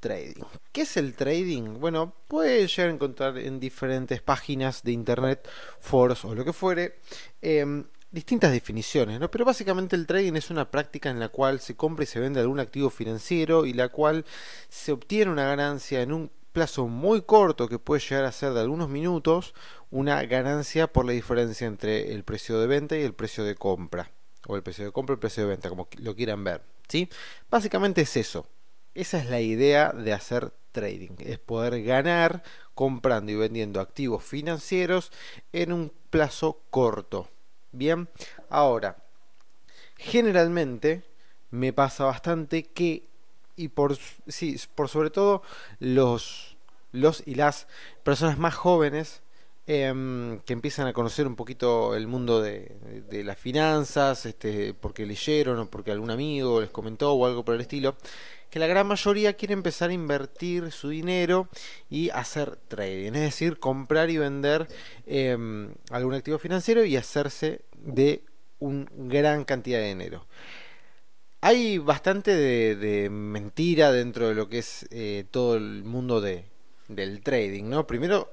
trading. 0.00 0.42
¿Qué 0.72 0.82
es 0.82 0.96
el 0.96 1.14
trading? 1.14 1.78
Bueno, 1.78 2.12
puede 2.26 2.66
llegar 2.66 2.90
a 2.90 2.94
encontrar 2.94 3.38
en 3.38 3.60
diferentes 3.60 4.20
páginas 4.20 4.82
de 4.82 4.92
internet, 4.92 5.48
foros 5.78 6.24
o 6.24 6.34
lo 6.34 6.44
que 6.44 6.52
fuere, 6.52 6.98
em, 7.40 7.84
distintas 8.10 8.52
definiciones, 8.52 9.20
¿no? 9.20 9.30
Pero 9.30 9.44
básicamente 9.44 9.94
el 9.94 10.06
trading 10.06 10.34
es 10.34 10.50
una 10.50 10.70
práctica 10.70 11.10
en 11.10 11.20
la 11.20 11.28
cual 11.28 11.60
se 11.60 11.76
compra 11.76 12.04
y 12.04 12.06
se 12.06 12.20
vende 12.20 12.40
algún 12.40 12.60
activo 12.60 12.90
financiero 12.90 13.66
y 13.66 13.72
la 13.74 13.90
cual 13.90 14.24
se 14.68 14.92
obtiene 14.92 15.30
una 15.30 15.44
ganancia 15.46 16.02
en 16.02 16.12
un 16.12 16.30
plazo 16.56 16.88
muy 16.88 17.20
corto 17.20 17.68
que 17.68 17.78
puede 17.78 18.00
llegar 18.00 18.24
a 18.24 18.32
ser 18.32 18.54
de 18.54 18.60
algunos 18.60 18.88
minutos 18.88 19.52
una 19.90 20.22
ganancia 20.22 20.90
por 20.90 21.04
la 21.04 21.12
diferencia 21.12 21.66
entre 21.66 22.14
el 22.14 22.24
precio 22.24 22.58
de 22.58 22.66
venta 22.66 22.96
y 22.96 23.02
el 23.02 23.12
precio 23.12 23.44
de 23.44 23.56
compra. 23.56 24.10
O 24.46 24.56
el 24.56 24.62
precio 24.62 24.86
de 24.86 24.90
compra 24.90 25.12
y 25.12 25.16
el 25.16 25.20
precio 25.20 25.42
de 25.42 25.50
venta 25.50 25.68
como 25.68 25.86
lo 25.98 26.16
quieran 26.16 26.44
ver 26.44 26.62
¿sí? 26.88 27.10
básicamente 27.50 28.00
es 28.00 28.16
eso. 28.16 28.46
Esa 28.94 29.18
es 29.18 29.28
la 29.28 29.42
idea 29.42 29.92
de 29.92 30.14
hacer 30.14 30.50
trading 30.72 31.16
es 31.18 31.38
poder 31.38 31.82
ganar 31.82 32.42
comprando 32.72 33.32
y 33.32 33.34
vendiendo 33.34 33.78
activos 33.78 34.24
financieros 34.24 35.12
en 35.52 35.74
un 35.74 35.92
plazo 36.08 36.62
corto. 36.70 37.28
Bien 37.70 38.08
ahora 38.48 39.04
generalmente 39.98 41.02
me 41.50 41.74
pasa 41.74 42.04
bastante 42.04 42.62
que 42.64 43.10
y 43.56 43.68
por, 43.68 43.96
sí, 44.28 44.56
por 44.74 44.88
sobre 44.88 45.10
todo 45.10 45.42
los, 45.78 46.56
los 46.92 47.22
y 47.26 47.34
las 47.34 47.66
personas 48.04 48.38
más 48.38 48.54
jóvenes 48.54 49.22
em, 49.66 50.38
que 50.40 50.52
empiezan 50.52 50.86
a 50.86 50.92
conocer 50.92 51.26
un 51.26 51.34
poquito 51.36 51.96
el 51.96 52.06
mundo 52.06 52.40
de, 52.40 52.76
de, 53.08 53.24
las 53.24 53.38
finanzas, 53.38 54.26
este, 54.26 54.74
porque 54.74 55.06
leyeron 55.06 55.58
o 55.58 55.70
porque 55.70 55.90
algún 55.90 56.10
amigo 56.10 56.60
les 56.60 56.70
comentó 56.70 57.12
o 57.12 57.26
algo 57.26 57.44
por 57.44 57.54
el 57.54 57.62
estilo, 57.62 57.96
que 58.50 58.58
la 58.58 58.66
gran 58.66 58.86
mayoría 58.86 59.34
quiere 59.34 59.54
empezar 59.54 59.90
a 59.90 59.92
invertir 59.92 60.70
su 60.70 60.88
dinero 60.88 61.48
y 61.90 62.10
hacer 62.10 62.56
trading, 62.68 63.12
es 63.14 63.22
decir, 63.22 63.58
comprar 63.58 64.08
y 64.10 64.18
vender 64.18 64.68
em, 65.06 65.74
algún 65.90 66.14
activo 66.14 66.38
financiero 66.38 66.84
y 66.84 66.96
hacerse 66.96 67.62
de 67.76 68.22
una 68.58 68.86
gran 68.96 69.44
cantidad 69.44 69.78
de 69.78 69.88
dinero. 69.88 70.26
Hay 71.40 71.78
bastante 71.78 72.34
de, 72.34 73.10
mentira 73.10 73.92
dentro 73.92 74.28
de 74.28 74.34
lo 74.34 74.48
que 74.48 74.58
es 74.58 74.86
eh, 74.90 75.24
todo 75.30 75.56
el 75.56 75.84
mundo 75.84 76.20
de, 76.20 76.46
del 76.88 77.22
trading, 77.22 77.64
¿no? 77.64 77.86
Primero 77.86 78.30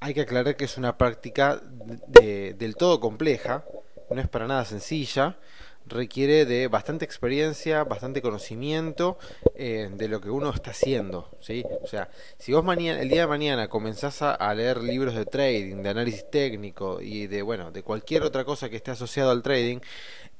hay 0.00 0.14
que 0.14 0.20
aclarar 0.20 0.56
que 0.56 0.66
es 0.66 0.76
una 0.76 0.98
práctica 0.98 1.62
del 2.08 2.76
todo 2.76 3.00
compleja, 3.00 3.64
no 4.10 4.20
es 4.20 4.28
para 4.28 4.46
nada 4.46 4.64
sencilla, 4.66 5.38
requiere 5.86 6.46
de 6.46 6.68
bastante 6.68 7.04
experiencia, 7.04 7.84
bastante 7.84 8.22
conocimiento 8.22 9.18
eh, 9.54 9.90
de 9.92 10.08
lo 10.08 10.20
que 10.20 10.30
uno 10.30 10.50
está 10.50 10.70
haciendo, 10.70 11.30
¿sí? 11.40 11.64
O 11.82 11.86
sea, 11.86 12.10
si 12.38 12.52
vos 12.52 12.64
el 12.76 13.08
día 13.08 13.22
de 13.22 13.26
mañana 13.26 13.68
comenzás 13.68 14.22
a, 14.22 14.54
leer 14.54 14.82
libros 14.82 15.14
de 15.14 15.26
trading, 15.26 15.82
de 15.82 15.88
análisis 15.88 16.30
técnico 16.30 17.00
y 17.00 17.26
de, 17.26 17.42
bueno, 17.42 17.70
de 17.70 17.82
cualquier 17.82 18.22
otra 18.22 18.44
cosa 18.44 18.68
que 18.68 18.76
esté 18.76 18.90
asociado 18.90 19.30
al 19.30 19.42
trading 19.42 19.80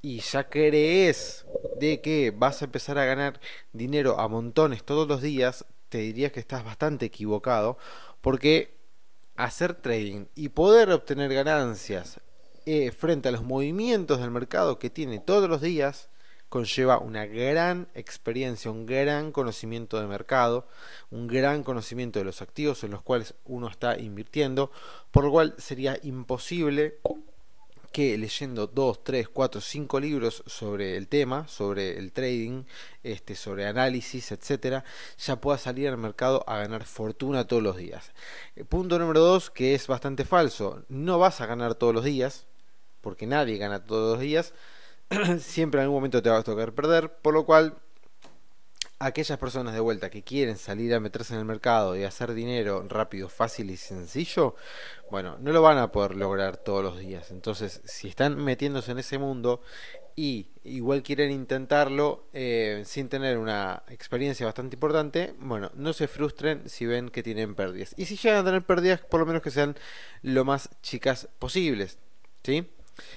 y 0.04 0.20
ya 0.20 0.50
crees 0.50 1.46
de 1.80 2.02
que 2.02 2.30
vas 2.30 2.60
a 2.60 2.66
empezar 2.66 2.98
a 2.98 3.06
ganar 3.06 3.40
dinero 3.72 4.20
a 4.20 4.28
montones 4.28 4.84
todos 4.84 5.08
los 5.08 5.22
días, 5.22 5.64
te 5.88 5.96
diría 5.96 6.30
que 6.30 6.40
estás 6.40 6.62
bastante 6.62 7.06
equivocado 7.06 7.78
porque 8.20 8.76
hacer 9.34 9.72
trading 9.72 10.26
y 10.34 10.50
poder 10.50 10.90
obtener 10.90 11.32
ganancias 11.32 12.20
eh, 12.66 12.92
frente 12.92 13.30
a 13.30 13.32
los 13.32 13.44
movimientos 13.44 14.20
del 14.20 14.30
mercado 14.30 14.78
que 14.78 14.90
tiene 14.90 15.20
todos 15.20 15.48
los 15.48 15.62
días, 15.62 16.10
conlleva 16.50 16.98
una 16.98 17.24
gran 17.24 17.88
experiencia, 17.94 18.70
un 18.70 18.84
gran 18.84 19.32
conocimiento 19.32 19.98
de 19.98 20.06
mercado, 20.06 20.68
un 21.10 21.28
gran 21.28 21.62
conocimiento 21.62 22.18
de 22.18 22.26
los 22.26 22.42
activos 22.42 22.84
en 22.84 22.90
los 22.90 23.00
cuales 23.00 23.36
uno 23.46 23.68
está 23.68 23.98
invirtiendo, 23.98 24.70
por 25.10 25.24
lo 25.24 25.30
cual 25.30 25.54
sería 25.56 25.98
imposible 26.02 26.98
que 27.94 28.18
leyendo 28.18 28.66
2, 28.66 29.04
3, 29.04 29.28
4, 29.28 29.60
5 29.60 30.00
libros 30.00 30.42
sobre 30.46 30.96
el 30.96 31.06
tema, 31.06 31.46
sobre 31.46 31.96
el 31.96 32.10
trading, 32.10 32.64
este, 33.04 33.36
sobre 33.36 33.66
análisis, 33.66 34.32
etcétera, 34.32 34.82
ya 35.16 35.36
pueda 35.40 35.58
salir 35.58 35.86
al 35.88 35.96
mercado 35.96 36.42
a 36.48 36.58
ganar 36.58 36.86
fortuna 36.86 37.46
todos 37.46 37.62
los 37.62 37.76
días. 37.76 38.10
Eh, 38.56 38.64
punto 38.64 38.98
número 38.98 39.20
2, 39.20 39.48
que 39.50 39.76
es 39.76 39.86
bastante 39.86 40.24
falso, 40.24 40.82
no 40.88 41.20
vas 41.20 41.40
a 41.40 41.46
ganar 41.46 41.76
todos 41.76 41.94
los 41.94 42.02
días, 42.02 42.46
porque 43.00 43.28
nadie 43.28 43.58
gana 43.58 43.84
todos 43.84 44.14
los 44.14 44.20
días, 44.20 44.54
siempre 45.38 45.78
en 45.78 45.84
algún 45.84 45.98
momento 45.98 46.20
te 46.20 46.30
va 46.30 46.38
a 46.38 46.42
tocar 46.42 46.72
perder, 46.72 47.12
por 47.18 47.32
lo 47.32 47.46
cual 47.46 47.76
aquellas 49.04 49.38
personas 49.38 49.74
de 49.74 49.80
vuelta 49.80 50.08
que 50.08 50.22
quieren 50.22 50.56
salir 50.56 50.94
a 50.94 51.00
meterse 51.00 51.34
en 51.34 51.40
el 51.40 51.44
mercado 51.44 51.94
y 51.94 52.04
hacer 52.04 52.32
dinero 52.32 52.84
rápido, 52.88 53.28
fácil 53.28 53.70
y 53.70 53.76
sencillo, 53.76 54.54
bueno, 55.10 55.36
no 55.40 55.52
lo 55.52 55.60
van 55.60 55.76
a 55.76 55.92
poder 55.92 56.16
lograr 56.16 56.56
todos 56.56 56.82
los 56.82 56.98
días. 56.98 57.30
Entonces, 57.30 57.82
si 57.84 58.08
están 58.08 58.42
metiéndose 58.42 58.92
en 58.92 58.98
ese 58.98 59.18
mundo 59.18 59.60
y 60.16 60.48
igual 60.64 61.02
quieren 61.02 61.30
intentarlo 61.32 62.24
eh, 62.32 62.82
sin 62.86 63.10
tener 63.10 63.36
una 63.36 63.82
experiencia 63.88 64.46
bastante 64.46 64.76
importante, 64.76 65.34
bueno, 65.38 65.70
no 65.74 65.92
se 65.92 66.08
frustren 66.08 66.66
si 66.68 66.86
ven 66.86 67.10
que 67.10 67.22
tienen 67.22 67.54
pérdidas. 67.54 67.94
Y 67.98 68.06
si 68.06 68.16
llegan 68.16 68.38
a 68.38 68.44
tener 68.44 68.62
pérdidas, 68.62 69.00
por 69.00 69.20
lo 69.20 69.26
menos 69.26 69.42
que 69.42 69.50
sean 69.50 69.76
lo 70.22 70.46
más 70.46 70.70
chicas 70.82 71.28
posibles. 71.38 71.98
¿Sí? 72.42 72.66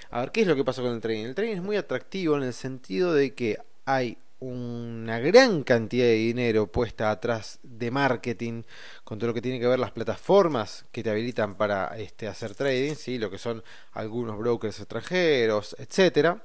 A 0.09 0.19
ver, 0.19 0.31
¿qué 0.31 0.41
es 0.41 0.47
lo 0.47 0.55
que 0.55 0.65
pasa 0.65 0.81
con 0.81 0.91
el 0.93 1.01
trading? 1.01 1.25
El 1.25 1.35
trading 1.35 1.53
es 1.53 1.61
muy 1.61 1.77
atractivo 1.77 2.35
en 2.35 2.43
el 2.43 2.53
sentido 2.53 3.13
de 3.13 3.33
que 3.33 3.57
hay 3.85 4.17
una 4.39 5.19
gran 5.19 5.63
cantidad 5.63 6.05
de 6.05 6.13
dinero 6.13 6.71
puesta 6.71 7.09
atrás 7.09 7.59
de 7.63 7.89
marketing 7.89 8.63
con 9.03 9.17
todo 9.17 9.29
lo 9.29 9.33
que 9.33 9.41
tiene 9.41 9.59
que 9.59 9.67
ver 9.67 9.79
las 9.79 9.91
plataformas 9.91 10.85
que 10.91 11.01
te 11.03 11.09
habilitan 11.09 11.55
para 11.55 11.97
este, 11.97 12.27
hacer 12.27 12.53
trading, 12.53 12.95
¿sí? 12.95 13.17
lo 13.17 13.31
que 13.31 13.37
son 13.39 13.63
algunos 13.93 14.37
brokers 14.37 14.79
extranjeros, 14.79 15.75
etcétera. 15.79 16.43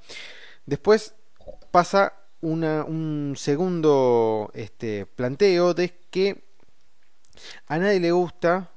Después 0.64 1.14
pasa 1.70 2.14
un 2.40 3.34
segundo 3.36 4.50
este, 4.54 5.06
planteo 5.06 5.74
de 5.74 5.94
que 6.10 6.44
a 7.66 7.78
nadie 7.78 8.00
le 8.00 8.10
gusta 8.10 8.72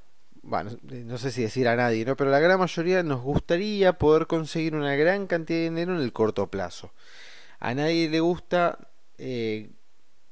bueno, 0.46 0.70
no 0.82 1.18
sé 1.18 1.32
si 1.32 1.42
decir 1.42 1.66
a 1.66 1.74
nadie, 1.74 2.04
¿no? 2.04 2.16
Pero 2.16 2.30
la 2.30 2.38
gran 2.38 2.60
mayoría 2.60 3.02
nos 3.02 3.20
gustaría 3.20 3.94
poder 3.94 4.28
conseguir 4.28 4.76
una 4.76 4.94
gran 4.94 5.26
cantidad 5.26 5.58
de 5.58 5.64
dinero 5.64 5.96
en 5.96 6.00
el 6.00 6.12
corto 6.12 6.46
plazo. 6.46 6.92
A 7.58 7.74
nadie 7.74 8.08
le 8.08 8.20
gusta 8.20 8.78
eh, 9.18 9.70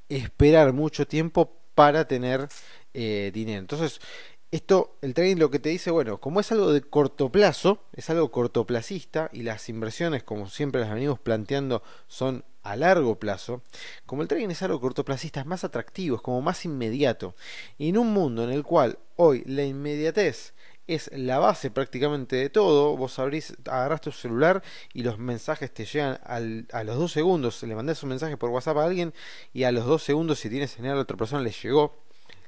esperar 0.08 0.72
mucho 0.72 1.06
tiempo 1.06 1.52
para 1.74 2.06
tener 2.06 2.48
eh, 2.92 3.30
dinero. 3.34 3.58
Entonces, 3.60 4.00
esto, 4.50 4.98
el 5.02 5.14
trading 5.14 5.36
lo 5.36 5.50
que 5.50 5.58
te 5.58 5.70
dice, 5.70 5.90
bueno, 5.90 6.20
como 6.20 6.38
es 6.38 6.52
algo 6.52 6.72
de 6.72 6.80
corto 6.80 7.32
plazo, 7.32 7.82
es 7.92 8.08
algo 8.10 8.30
cortoplacista 8.30 9.28
y 9.32 9.42
las 9.42 9.68
inversiones, 9.68 10.22
como 10.22 10.48
siempre 10.48 10.80
las 10.80 10.92
venimos 10.94 11.18
planteando, 11.18 11.82
son 12.06 12.44
a 12.62 12.76
largo 12.76 13.18
plazo, 13.18 13.62
como 14.06 14.22
el 14.22 14.28
trading 14.28 14.50
es 14.50 14.62
algo 14.62 14.80
cortoplacista, 14.80 15.40
es 15.40 15.46
más 15.46 15.64
atractivo, 15.64 16.16
es 16.16 16.22
como 16.22 16.40
más 16.40 16.64
inmediato. 16.64 17.34
Y 17.78 17.88
en 17.88 17.98
un 17.98 18.12
mundo 18.12 18.44
en 18.44 18.50
el 18.50 18.62
cual 18.62 18.98
hoy 19.16 19.42
la 19.46 19.64
inmediatez 19.64 20.53
es 20.86 21.10
la 21.12 21.38
base 21.38 21.70
prácticamente 21.70 22.36
de 22.36 22.50
todo, 22.50 22.96
vos 22.96 23.18
abrís, 23.18 23.54
agarrás 23.64 24.00
tu 24.00 24.12
celular 24.12 24.62
y 24.92 25.02
los 25.02 25.18
mensajes 25.18 25.72
te 25.72 25.84
llegan 25.84 26.20
a 26.24 26.84
los 26.84 26.98
dos 26.98 27.12
segundos, 27.12 27.62
le 27.62 27.74
mandás 27.74 28.02
un 28.02 28.10
mensaje 28.10 28.36
por 28.36 28.50
WhatsApp 28.50 28.76
a 28.78 28.84
alguien 28.84 29.14
y 29.52 29.64
a 29.64 29.72
los 29.72 29.86
dos 29.86 30.02
segundos 30.02 30.38
si 30.38 30.50
tienes 30.50 30.70
señal 30.70 30.98
a 30.98 31.00
otra 31.00 31.16
persona 31.16 31.42
le 31.42 31.50
llegó. 31.50 31.96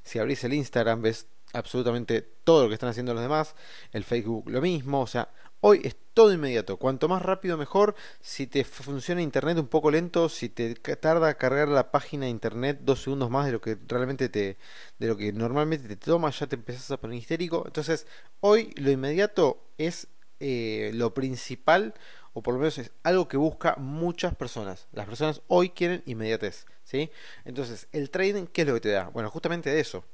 Si 0.03 0.19
abrís 0.19 0.45
el 0.45 0.55
Instagram 0.55 1.03
ves 1.03 1.27
absolutamente 1.53 2.23
todo 2.23 2.65
lo 2.65 2.69
que 2.69 2.75
están 2.75 2.91
haciendo 2.91 3.15
los 3.15 3.23
demás, 3.23 3.55
el 3.93 4.05
Facebook 4.05 4.49
lo 4.49 4.61
mismo, 4.61 5.01
o 5.01 5.07
sea, 5.07 5.31
Hoy 5.61 5.81
es 5.85 5.97
todo 6.15 6.33
inmediato. 6.33 6.77
Cuanto 6.77 7.09
más 7.09 7.23
rápido 7.23 7.57
mejor. 7.57 7.95
Si 8.21 8.47
te 8.47 8.65
funciona 8.65 9.23
internet 9.23 9.59
un 9.59 9.69
poco 9.69 9.91
lento, 9.91 10.29
si 10.29 10.49
te 10.49 10.75
tarda 10.75 11.35
cargar 11.35 11.69
la 11.69 11.91
página 11.91 12.25
de 12.27 12.31
internet 12.31 12.81
dos 12.83 13.03
segundos 13.03 13.31
más 13.31 13.47
de 13.47 13.53
lo 13.53 13.61
que 13.61 13.77
realmente 13.87 14.29
te, 14.29 14.57
de 14.99 15.07
lo 15.07 15.17
que 15.17 15.33
normalmente 15.33 15.89
te 15.89 15.97
toma, 15.97 16.31
ya 16.31 16.47
te 16.47 16.57
empezás 16.57 16.91
a 16.91 16.97
poner 16.99 17.19
histérico. 17.19 17.65
Entonces, 17.67 18.07
hoy 18.41 18.73
lo 18.77 18.91
inmediato 18.91 19.63
es 19.79 20.09
eh, 20.41 20.91
lo 20.95 21.15
principal, 21.15 21.95
o 22.35 22.43
por 22.43 22.55
lo 22.55 22.61
menos 22.61 22.79
es 22.79 22.91
algo 23.03 23.29
que 23.29 23.37
busca 23.39 23.77
muchas 23.77 24.35
personas. 24.35 24.87
Las 24.93 25.07
personas 25.07 25.41
hoy 25.49 25.71
quieren 25.71 26.03
inmediatez, 26.07 26.67
¿sí? 26.85 27.11
Entonces, 27.45 27.89
el 27.93 28.11
trading, 28.11 28.47
¿qué 28.47 28.63
es 28.63 28.69
lo 28.69 28.75
que 28.75 28.81
te 28.81 28.91
da? 28.91 29.09
Bueno, 29.09 29.31
justamente 29.31 29.71
de 29.71 29.81
eso. 29.81 30.05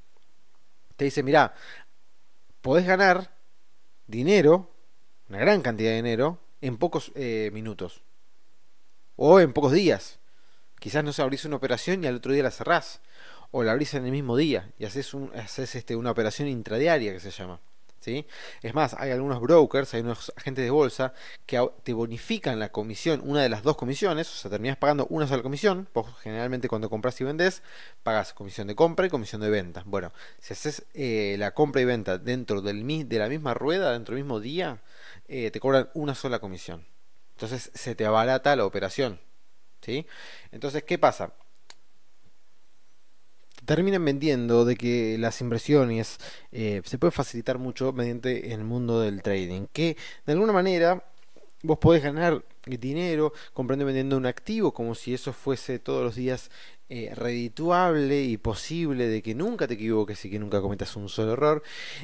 Te 0.97 1.05
dice, 1.05 1.23
mira, 1.23 1.55
podés 2.61 2.87
ganar 2.87 3.33
dinero 4.07 4.71
una 5.33 5.41
gran 5.41 5.63
cantidad 5.63 5.89
de 5.89 5.97
dinero 5.97 6.39
en 6.61 6.77
pocos 6.77 7.11
eh, 7.15 7.51
minutos 7.55 8.03
o 9.17 9.41
en 9.41 9.55
pocos 9.55 9.73
días. 9.73 10.19
Quizás 10.79 11.03
no 11.03 11.15
se 11.15 11.23
abrís 11.23 11.47
una 11.47 11.57
operación 11.57 12.05
y 12.05 12.07
al 12.07 12.17
otro 12.17 12.35
día 12.35 12.43
la 12.43 12.51
cerrás 12.51 13.01
o 13.51 13.63
la 13.63 13.73
abrís 13.73 13.95
en 13.95 14.05
el 14.05 14.13
mismo 14.13 14.37
día 14.37 14.71
y 14.79 14.85
haces, 14.85 15.15
un, 15.15 15.33
haces 15.35 15.75
este, 15.75 15.97
una 15.97 16.11
operación 16.11 16.49
intradiaria 16.49 17.15
que 17.15 17.21
se 17.21 17.31
llama. 17.31 17.61
¿Sí? 18.01 18.27
Es 18.63 18.75
más, 18.75 18.95
hay 18.95 19.13
algunos 19.13 19.41
brokers, 19.41 19.95
hay 19.95 20.03
unos 20.03 20.33
agentes 20.37 20.65
de 20.65 20.71
bolsa 20.71 21.15
que 21.47 21.67
te 21.83 21.95
bonifican 21.95 22.59
la 22.59 22.71
comisión, 22.71 23.23
una 23.25 23.41
de 23.43 23.49
las 23.49 23.63
dos 23.63 23.77
comisiones, 23.77 24.29
o 24.29 24.35
sea, 24.35 24.51
terminás 24.51 24.77
pagando 24.77 25.07
una 25.09 25.29
sola 25.29 25.43
comisión, 25.43 25.89
vos 25.95 26.09
generalmente 26.21 26.69
cuando 26.69 26.91
compras 26.91 27.19
y 27.21 27.25
vendes, 27.25 27.63
pagas 28.03 28.35
comisión 28.35 28.67
de 28.67 28.75
compra 28.75 29.07
y 29.07 29.09
comisión 29.09 29.41
de 29.41 29.51
venta. 29.51 29.85
Bueno, 29.87 30.13
si 30.41 30.53
haces 30.53 30.85
eh, 30.95 31.37
la 31.39 31.55
compra 31.55 31.81
y 31.81 31.85
venta 31.85 32.19
dentro 32.19 32.61
del, 32.61 33.09
de 33.09 33.19
la 33.19 33.29
misma 33.29 33.55
rueda, 33.55 33.93
dentro 33.93 34.17
del 34.17 34.25
mismo 34.25 34.41
día, 34.41 34.81
eh, 35.33 35.51
te 35.51 35.61
cobran 35.61 35.89
una 35.95 36.15
sola 36.15 36.41
comisión. 36.41 36.87
Entonces 37.31 37.71
se 37.73 37.95
te 37.95 38.05
abarata 38.05 38.55
la 38.55 38.67
operación. 38.67 39.19
¿sí? 39.81 40.07
Entonces, 40.51 40.85
¿qué 40.85 40.99
pasa? 40.99 41.33
Terminan 43.65 44.05
vendiendo 44.05 44.67
de 44.67 44.77
que 44.77 45.17
las 45.19 45.41
inversiones 45.41 46.19
eh, 46.51 46.83
se 46.85 46.99
puede 46.99 47.13
facilitar 47.13 47.57
mucho 47.57 47.95
mediante 47.95 48.53
el 48.53 48.63
mundo 48.63 49.01
del 49.01 49.23
trading. 49.23 49.69
Que 49.73 49.97
de 50.27 50.33
alguna 50.35 50.53
manera 50.53 51.03
vos 51.63 51.79
podés 51.79 52.03
ganar 52.03 52.45
dinero 52.67 53.33
comprando 53.55 53.85
y 53.85 53.87
vendiendo 53.87 54.19
un 54.19 54.27
activo 54.27 54.75
como 54.75 54.95
si 54.95 55.15
eso 55.15 55.33
fuese 55.33 55.79
todos 55.79 56.05
los 56.05 56.15
días 56.15 56.51
eh, 56.91 57.15
redituable 57.15 58.23
y 58.23 58.37
posible 58.37 59.09
de 59.09 59.23
que 59.23 59.35
nunca 59.35 59.67
te 59.67 59.75
equivoques 59.75 60.23
y 60.27 60.31
que 60.31 60.39
nunca 60.39 60.61
cometas 60.61 60.95
un 60.95 61.09
solo 61.09 61.33
error 61.33 61.63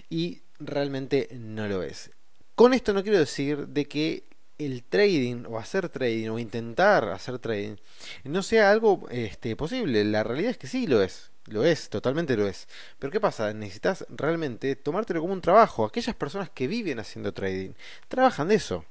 y 0.08 0.40
realmente 0.60 1.28
no 1.32 1.68
lo 1.68 1.82
es. 1.82 2.10
Con 2.58 2.74
esto 2.74 2.92
no 2.92 3.04
quiero 3.04 3.20
decir 3.20 3.68
de 3.68 3.84
que 3.86 4.24
el 4.58 4.82
trading 4.82 5.44
o 5.46 5.60
hacer 5.60 5.88
trading 5.88 6.30
o 6.30 6.40
intentar 6.40 7.08
hacer 7.10 7.38
trading 7.38 7.76
no 8.24 8.42
sea 8.42 8.72
algo 8.72 9.06
este, 9.12 9.54
posible. 9.54 10.04
La 10.04 10.24
realidad 10.24 10.50
es 10.50 10.58
que 10.58 10.66
sí 10.66 10.88
lo 10.88 11.00
es. 11.00 11.30
Lo 11.44 11.64
es, 11.64 11.88
totalmente 11.88 12.36
lo 12.36 12.48
es. 12.48 12.66
Pero 12.98 13.12
¿qué 13.12 13.20
pasa? 13.20 13.52
Necesitas 13.52 14.04
realmente 14.08 14.74
tomártelo 14.74 15.20
como 15.20 15.34
un 15.34 15.40
trabajo. 15.40 15.84
Aquellas 15.84 16.16
personas 16.16 16.50
que 16.50 16.66
viven 16.66 16.98
haciendo 16.98 17.32
trading 17.32 17.74
trabajan 18.08 18.48
de 18.48 18.56
eso. 18.56 18.84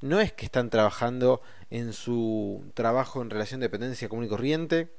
No 0.00 0.20
es 0.20 0.32
que 0.32 0.44
están 0.44 0.70
trabajando 0.70 1.42
en 1.70 1.94
su 1.94 2.70
trabajo 2.74 3.20
en 3.20 3.30
relación 3.30 3.58
de 3.58 3.66
dependencia 3.66 4.08
común 4.08 4.26
y 4.26 4.28
corriente 4.28 4.92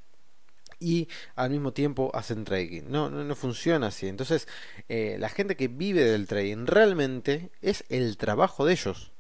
y 0.79 1.07
al 1.35 1.49
mismo 1.49 1.73
tiempo 1.73 2.11
hacen 2.13 2.45
trading. 2.45 2.83
No, 2.87 3.09
no, 3.09 3.23
no 3.23 3.35
funciona 3.35 3.87
así. 3.87 4.07
Entonces, 4.07 4.47
eh, 4.87 5.17
la 5.19 5.29
gente 5.29 5.55
que 5.55 5.67
vive 5.67 6.03
del 6.03 6.27
trading 6.27 6.65
realmente 6.65 7.51
es 7.61 7.83
el 7.89 8.17
trabajo 8.17 8.65
de 8.65 8.73
ellos. 8.73 9.11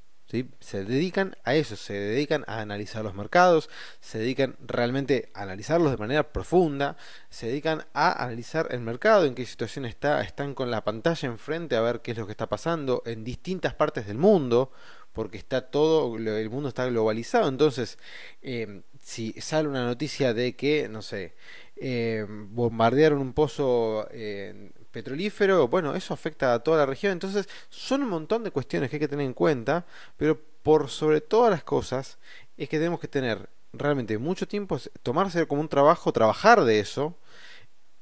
Se 0.59 0.85
dedican 0.85 1.35
a 1.43 1.55
eso, 1.55 1.75
se 1.75 1.93
dedican 1.93 2.43
a 2.45 2.61
analizar 2.61 3.03
los 3.03 3.15
mercados, 3.15 3.67
se 3.99 4.19
dedican 4.19 4.57
realmente 4.59 5.31
a 5.33 5.41
analizarlos 5.41 5.89
de 5.89 5.97
manera 5.97 6.31
profunda, 6.31 6.97
se 7.31 7.47
dedican 7.47 7.87
a 7.93 8.23
analizar 8.23 8.67
el 8.69 8.81
mercado, 8.81 9.25
en 9.25 9.33
qué 9.33 9.43
situación 9.47 9.85
está, 9.87 10.21
están 10.21 10.53
con 10.53 10.69
la 10.69 10.83
pantalla 10.83 11.27
enfrente 11.27 11.75
a 11.75 11.81
ver 11.81 12.01
qué 12.01 12.11
es 12.11 12.17
lo 12.19 12.27
que 12.27 12.33
está 12.33 12.47
pasando 12.47 13.01
en 13.07 13.23
distintas 13.23 13.73
partes 13.73 14.05
del 14.05 14.19
mundo, 14.19 14.71
porque 15.13 15.39
está 15.39 15.71
todo, 15.71 16.15
el 16.15 16.49
mundo 16.51 16.69
está 16.69 16.85
globalizado, 16.85 17.49
entonces 17.49 17.97
eh, 18.43 18.83
si 18.99 19.33
sale 19.39 19.67
una 19.67 19.85
noticia 19.85 20.33
de 20.33 20.55
que, 20.55 20.87
no 20.89 21.01
sé, 21.01 21.33
eh, 21.75 22.25
bombardearon 22.27 23.19
un 23.19 23.33
pozo 23.33 24.07
eh, 24.11 24.71
petrolífero, 24.91 25.67
bueno, 25.67 25.95
eso 25.95 26.13
afecta 26.13 26.53
a 26.53 26.59
toda 26.59 26.79
la 26.79 26.85
región. 26.85 27.13
Entonces, 27.13 27.47
son 27.69 28.03
un 28.03 28.09
montón 28.09 28.43
de 28.43 28.51
cuestiones 28.51 28.89
que 28.89 28.97
hay 28.97 28.99
que 28.99 29.07
tener 29.07 29.25
en 29.25 29.33
cuenta, 29.33 29.85
pero 30.17 30.39
por 30.63 30.89
sobre 30.89 31.21
todas 31.21 31.51
las 31.51 31.63
cosas 31.63 32.17
es 32.57 32.69
que 32.69 32.77
tenemos 32.77 32.99
que 32.99 33.07
tener 33.07 33.49
realmente 33.73 34.17
mucho 34.17 34.47
tiempo, 34.47 34.79
tomarse 35.03 35.47
como 35.47 35.61
un 35.61 35.69
trabajo, 35.69 36.11
trabajar 36.11 36.63
de 36.63 36.79
eso. 36.79 37.17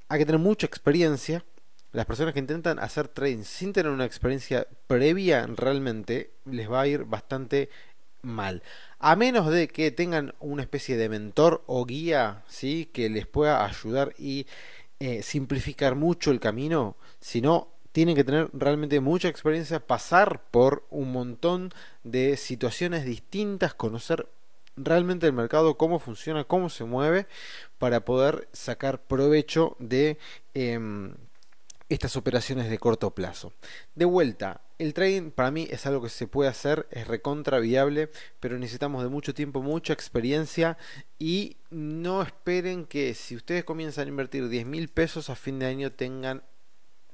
Hay 0.09 0.19
que 0.19 0.25
tener 0.25 0.39
mucha 0.39 0.65
experiencia. 0.65 1.43
Las 1.91 2.05
personas 2.05 2.33
que 2.33 2.39
intentan 2.39 2.79
hacer 2.79 3.07
trading 3.07 3.43
sin 3.43 3.73
tener 3.73 3.91
una 3.91 4.05
experiencia 4.05 4.67
previa 4.87 5.45
realmente 5.47 6.31
les 6.45 6.69
va 6.69 6.81
a 6.81 6.87
ir 6.87 7.05
bastante 7.05 7.69
mal. 8.21 8.63
A 8.99 9.15
menos 9.15 9.49
de 9.49 9.67
que 9.67 9.91
tengan 9.91 10.33
una 10.39 10.63
especie 10.63 10.97
de 10.97 11.09
mentor 11.09 11.63
o 11.67 11.85
guía, 11.85 12.43
¿sí? 12.47 12.89
Que 12.91 13.09
les 13.09 13.27
pueda 13.27 13.65
ayudar 13.65 14.13
y 14.17 14.47
eh, 14.99 15.21
simplificar 15.23 15.95
mucho 15.95 16.31
el 16.31 16.39
camino, 16.39 16.95
sino 17.19 17.69
tienen 17.91 18.15
que 18.15 18.23
tener 18.23 18.49
realmente 18.53 18.99
mucha 18.99 19.27
experiencia, 19.27 19.79
pasar 19.79 20.41
por 20.51 20.85
un 20.89 21.11
montón 21.11 21.71
de 22.03 22.37
situaciones 22.37 23.05
distintas, 23.05 23.73
conocer 23.73 24.27
realmente 24.75 25.25
el 25.25 25.33
mercado, 25.33 25.77
cómo 25.77 25.99
funciona, 25.99 26.43
cómo 26.43 26.69
se 26.69 26.83
mueve, 26.83 27.27
para 27.79 28.05
poder 28.05 28.47
sacar 28.53 29.01
provecho 29.01 29.75
de 29.79 30.17
em, 30.53 31.15
estas 31.89 32.17
operaciones 32.17 32.69
de 32.69 32.79
corto 32.79 33.13
plazo. 33.15 33.53
De 33.95 34.05
vuelta, 34.05 34.61
el 34.77 34.93
trading 34.93 35.31
para 35.31 35.51
mí 35.51 35.67
es 35.69 35.85
algo 35.85 36.03
que 36.03 36.09
se 36.09 36.27
puede 36.27 36.49
hacer, 36.49 36.87
es 36.91 37.07
recontra 37.07 37.59
viable, 37.59 38.11
pero 38.39 38.59
necesitamos 38.59 39.03
de 39.03 39.09
mucho 39.09 39.33
tiempo, 39.33 39.61
mucha 39.61 39.93
experiencia 39.93 40.77
y 41.17 41.57
no 41.69 42.21
esperen 42.21 42.85
que 42.85 43.13
si 43.13 43.35
ustedes 43.35 43.63
comienzan 43.63 44.07
a 44.07 44.09
invertir 44.09 44.49
10 44.49 44.65
mil 44.65 44.89
pesos 44.89 45.29
a 45.29 45.35
fin 45.35 45.59
de 45.59 45.67
año 45.67 45.91
tengan 45.91 46.43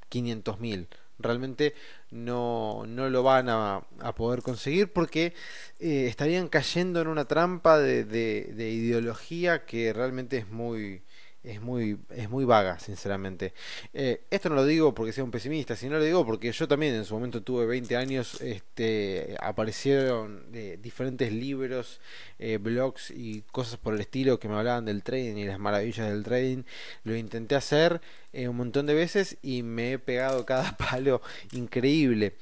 500 0.09 0.59
mil. 0.59 0.87
Realmente 1.19 1.75
no, 2.09 2.83
no, 2.87 3.07
lo 3.09 3.21
van 3.21 3.47
a, 3.47 3.85
poder 4.15 4.41
conseguir 4.41 4.91
porque 4.91 5.33
eh, 5.79 6.07
estarían 6.07 6.49
cayendo 6.49 6.99
en 7.01 7.07
una 7.07 7.25
trampa 7.25 7.77
de, 7.77 8.03
de 8.03 8.69
ideología 8.71 9.65
que 9.65 9.93
realmente 9.93 10.37
es 10.37 10.49
muy, 10.49 11.03
es 11.43 11.61
muy, 11.61 11.97
es 12.09 12.29
muy 12.29 12.45
vaga, 12.45 12.79
sinceramente. 12.79 13.53
Eh, 13.93 14.23
esto 14.31 14.49
no 14.49 14.55
lo 14.55 14.65
digo 14.65 14.93
porque 14.93 15.11
sea 15.11 15.23
un 15.23 15.31
pesimista, 15.31 15.75
sino 15.75 15.97
lo 15.97 16.03
digo 16.03 16.25
porque 16.25 16.51
yo 16.51 16.67
también 16.67 16.95
en 16.95 17.05
su 17.05 17.13
momento 17.13 17.43
tuve 17.43 17.65
20 17.65 17.97
años, 17.97 18.39
este, 18.41 19.35
aparecieron 19.41 20.45
eh, 20.53 20.79
diferentes 20.81 21.33
libros, 21.33 21.99
eh, 22.39 22.57
blogs 22.57 23.11
y 23.11 23.41
cosas 23.51 23.77
por 23.77 23.93
el 23.93 24.01
estilo 24.01 24.39
que 24.39 24.47
me 24.47 24.55
hablaban 24.55 24.85
del 24.85 25.03
trading 25.03 25.35
y 25.35 25.45
las 25.45 25.59
maravillas 25.59 26.09
del 26.09 26.23
trading. 26.23 26.63
Lo 27.03 27.15
intenté 27.15 27.55
hacer 27.55 28.01
un 28.33 28.55
montón 28.55 28.87
de 28.87 28.95
veces 28.95 29.37
y 29.43 29.61
me 29.61 29.93
he 29.93 29.99
pegado 29.99 30.43
cada 30.45 30.75
palo 30.77 31.21
increíble. 31.51 32.35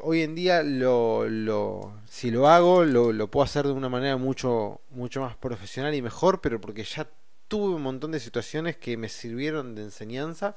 hoy 0.00 0.22
en 0.22 0.34
día 0.34 0.62
lo, 0.62 1.28
lo, 1.28 1.92
si 2.08 2.30
lo 2.30 2.48
hago, 2.48 2.84
lo, 2.84 3.12
lo 3.12 3.30
puedo 3.30 3.44
hacer 3.44 3.66
de 3.66 3.72
una 3.72 3.88
manera 3.88 4.16
mucho, 4.16 4.80
mucho 4.90 5.20
más 5.20 5.36
profesional 5.36 5.94
y 5.94 6.00
mejor, 6.00 6.40
pero 6.40 6.60
porque 6.60 6.84
ya 6.84 7.06
tuve 7.50 7.74
un 7.74 7.82
montón 7.82 8.12
de 8.12 8.20
situaciones 8.20 8.76
que 8.76 8.96
me 8.96 9.08
sirvieron 9.08 9.74
de 9.74 9.82
enseñanza. 9.82 10.54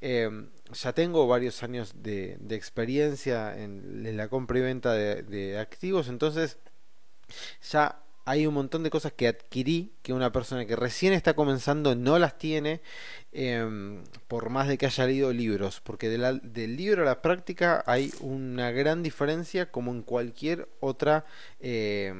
Em, 0.00 0.50
ya 0.72 0.92
tengo 0.92 1.26
varios 1.26 1.64
años 1.64 1.94
de, 1.96 2.38
experiencia 2.50 3.58
en, 3.58 4.16
la 4.16 4.28
compra 4.28 4.60
y 4.60 4.62
venta 4.62 4.92
de, 4.92 5.58
activos, 5.58 6.08
entonces 6.08 6.58
ya 7.70 8.00
hay 8.24 8.46
un 8.46 8.54
montón 8.54 8.84
de 8.84 8.90
cosas 8.90 9.12
que 9.12 9.26
adquirí 9.26 9.92
que 10.02 10.12
una 10.12 10.30
persona 10.30 10.64
que 10.64 10.76
recién 10.76 11.12
está 11.12 11.34
comenzando 11.34 11.96
no 11.96 12.18
las 12.18 12.38
tiene 12.38 12.82
em, 13.32 14.04
por 14.28 14.50
más 14.50 14.68
de 14.68 14.78
que 14.78 14.86
haya 14.86 15.06
leído 15.06 15.32
libros 15.32 15.80
porque 15.80 16.08
del 16.10 16.76
libro 16.76 17.02
a 17.02 17.06
la 17.06 17.22
práctica 17.22 17.82
hay 17.86 18.12
una 18.20 18.70
gran 18.70 19.02
diferencia 19.02 19.70
como 19.70 19.92
en 19.92 20.02
cualquier 20.02 20.68
otra 20.80 21.24
eh, 21.60 22.12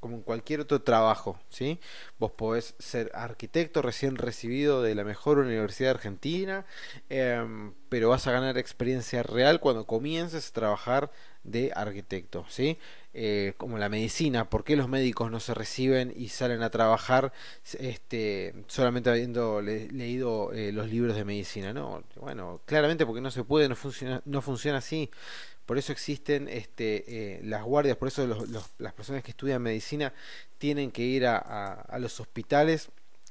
como 0.00 0.16
en 0.16 0.22
cualquier 0.22 0.60
otro 0.60 0.82
trabajo, 0.82 1.38
¿sí? 1.50 1.78
Vos 2.18 2.32
podés 2.32 2.74
ser 2.78 3.10
arquitecto 3.14 3.82
recién 3.82 4.16
recibido 4.16 4.82
de 4.82 4.94
la 4.94 5.04
mejor 5.04 5.38
universidad 5.38 5.92
Argentina, 5.92 6.64
em, 7.08 7.72
pero 7.88 8.08
vas 8.08 8.26
a 8.26 8.32
ganar 8.32 8.58
experiencia 8.58 9.22
real 9.22 9.60
cuando 9.60 9.86
comiences 9.86 10.48
a 10.48 10.52
trabajar 10.52 11.10
de 11.44 11.72
arquitecto, 11.74 12.44
¿sí? 12.48 12.78
Eh, 13.12 13.54
como 13.56 13.78
la 13.78 13.88
medicina, 13.88 14.48
¿por 14.48 14.62
qué 14.62 14.76
los 14.76 14.88
médicos 14.88 15.30
no 15.30 15.40
se 15.40 15.54
reciben 15.54 16.12
y 16.14 16.28
salen 16.28 16.62
a 16.62 16.70
trabajar 16.70 17.32
este, 17.78 18.54
solamente 18.68 19.10
habiendo 19.10 19.60
leído 19.60 20.52
eh, 20.52 20.70
los 20.72 20.88
libros 20.88 21.16
de 21.16 21.24
medicina? 21.24 21.72
No, 21.72 22.04
bueno, 22.16 22.60
claramente 22.66 23.06
porque 23.06 23.20
no 23.20 23.30
se 23.30 23.42
puede, 23.42 23.68
no 23.68 23.76
funciona, 23.76 24.22
no 24.26 24.42
funciona 24.42 24.78
así. 24.78 25.10
Por 25.70 25.78
eso 25.78 25.92
existen 25.92 26.48
este, 26.48 27.04
eh, 27.36 27.40
las 27.44 27.62
guardias, 27.62 27.96
por 27.96 28.08
eso 28.08 28.26
las 28.78 28.92
personas 28.92 29.22
que 29.22 29.30
estudian 29.30 29.62
medicina 29.62 30.12
tienen 30.58 30.90
que 30.90 31.02
ir 31.02 31.24
a, 31.28 31.96
los 32.00 32.18
hospitales 32.18 32.88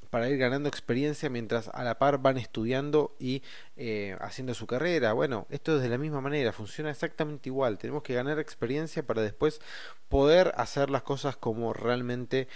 para 0.10 0.30
ir 0.30 0.38
ganando 0.38 0.70
experiencia 0.70 1.30
mientras 1.30 1.68
a 1.68 1.84
la 1.84 2.00
par 2.00 2.20
van 2.20 2.38
estudiando 2.38 3.14
y 3.20 3.44
eh, 3.76 4.16
haciendo 4.22 4.54
su 4.54 4.68
carrera. 4.68 5.12
Bueno, 5.12 5.48
esto 5.50 5.76
es 5.76 5.84
de 5.84 5.90
la 5.90 5.98
misma 5.98 6.22
manera, 6.22 6.54
funciona 6.54 6.92
exactamente 6.92 7.50
igual. 7.50 7.78
Tenemos 7.78 8.04
que 8.04 8.14
ganar 8.14 8.40
experiencia 8.40 9.04
para 9.06 9.22
después 9.22 9.60
poder 10.08 10.54
hacer 10.56 10.90
las 10.90 11.02
cosas 11.02 11.36
como 11.36 11.74
realmente 11.74 12.48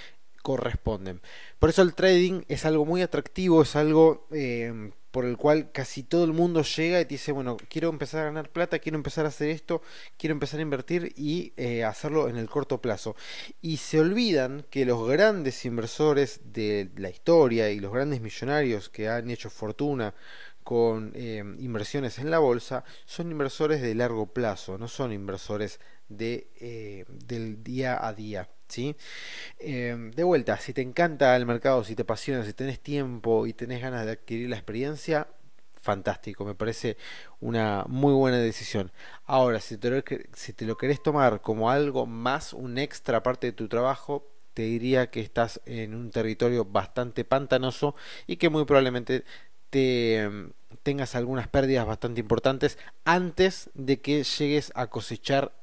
corresponden. 0.44 1.22
Por 1.58 1.70
eso 1.72 1.82
el 1.82 1.96
trading 1.96 2.44
es 2.50 2.66
algo 2.66 2.86
muy 2.86 3.02
atractivo, 3.02 3.64
es 3.64 3.76
algo 3.76 4.28
eh, 4.32 4.92
por 5.10 5.26
el 5.26 5.38
cual 5.38 5.72
casi 5.72 6.04
todo 6.04 6.26
el 6.26 6.34
mundo 6.34 6.64
llega 6.64 7.00
y 7.00 7.06
dice, 7.06 7.32
bueno, 7.32 7.58
quiero 7.70 7.90
empezar 7.90 8.22
a 8.22 8.26
ganar 8.26 8.50
plata, 8.50 8.80
quiero 8.80 8.98
empezar 8.98 9.26
a 9.26 9.30
hacer 9.30 9.50
esto, 9.50 9.82
quiero 10.18 10.34
empezar 10.34 10.60
a 10.60 10.64
invertir 10.64 11.14
y 11.16 11.54
eh, 11.56 11.84
hacerlo 11.86 12.28
en 12.28 12.36
el 12.36 12.50
corto 12.50 12.82
plazo. 12.82 13.16
Y 13.62 13.78
se 13.78 14.02
olvidan 14.02 14.66
que 14.70 14.86
los 14.86 15.08
grandes 15.08 15.66
inversores 15.66 16.42
de 16.52 16.92
la 16.98 17.10
historia 17.10 17.72
y 17.72 17.80
los 17.80 17.94
grandes 17.94 18.22
millonarios 18.22 18.90
que 18.90 19.08
han 19.08 19.30
hecho 19.32 19.50
fortuna 19.50 20.14
con 20.64 21.14
eh, 21.16 21.44
inversiones 21.60 22.20
en 22.20 22.32
la 22.32 22.40
bolsa 22.40 22.84
son 23.06 23.32
inversores 23.32 23.82
de 23.82 23.96
largo 23.96 24.28
plazo, 24.28 24.78
no 24.78 24.88
son 24.88 25.14
inversores 25.14 25.80
de, 26.10 27.06
del 27.08 27.64
día 27.64 28.06
a 28.06 28.14
día. 28.14 28.50
Em, 29.60 30.12
de 30.12 30.24
vuelta, 30.24 30.58
si 30.58 30.74
te 30.74 30.82
encanta 30.82 31.36
el 31.36 31.46
mercado, 31.46 31.84
si 31.84 31.96
te 31.96 32.04
apasiona, 32.04 32.44
si 32.46 32.54
tenés 32.54 32.80
tiempo 32.80 33.48
y 33.48 33.54
tenés 33.54 33.82
ganas 33.82 34.06
de 34.06 34.14
adquirir 34.14 34.50
la 34.50 34.56
experiencia, 34.58 35.28
fantástico, 35.82 36.46
me 36.46 36.56
parece 36.56 36.98
una 37.42 37.86
muy 37.88 38.14
buena 38.14 38.38
decisión. 38.38 38.92
Ahora, 39.26 39.60
si 39.60 39.78
te, 39.78 39.90
lo, 39.90 40.02
si 40.34 40.54
te 40.54 40.66
lo 40.66 40.78
querés 40.78 41.04
tomar 41.04 41.42
como 41.42 41.70
algo 41.70 42.06
más, 42.06 42.54
un 42.54 42.78
extra 42.78 43.22
parte 43.22 43.48
de 43.48 43.54
tu 43.54 43.68
trabajo, 43.68 44.28
te 44.54 44.64
diría 44.64 45.10
que 45.10 45.20
estás 45.20 45.62
en 45.66 45.96
un 45.96 46.12
territorio 46.12 46.66
bastante 46.66 47.26
pantanoso 47.26 47.96
y 48.28 48.38
que 48.38 48.50
muy 48.50 48.66
probablemente 48.66 49.24
te 49.70 50.18
em, 50.18 50.52
tengas 50.84 51.16
algunas 51.16 51.48
pérdidas 51.48 51.86
bastante 51.86 52.22
importantes 52.22 52.78
antes 53.06 53.70
de 53.74 54.00
que 54.02 54.24
llegues 54.24 54.72
a 54.76 54.88
cosechar 54.88 55.54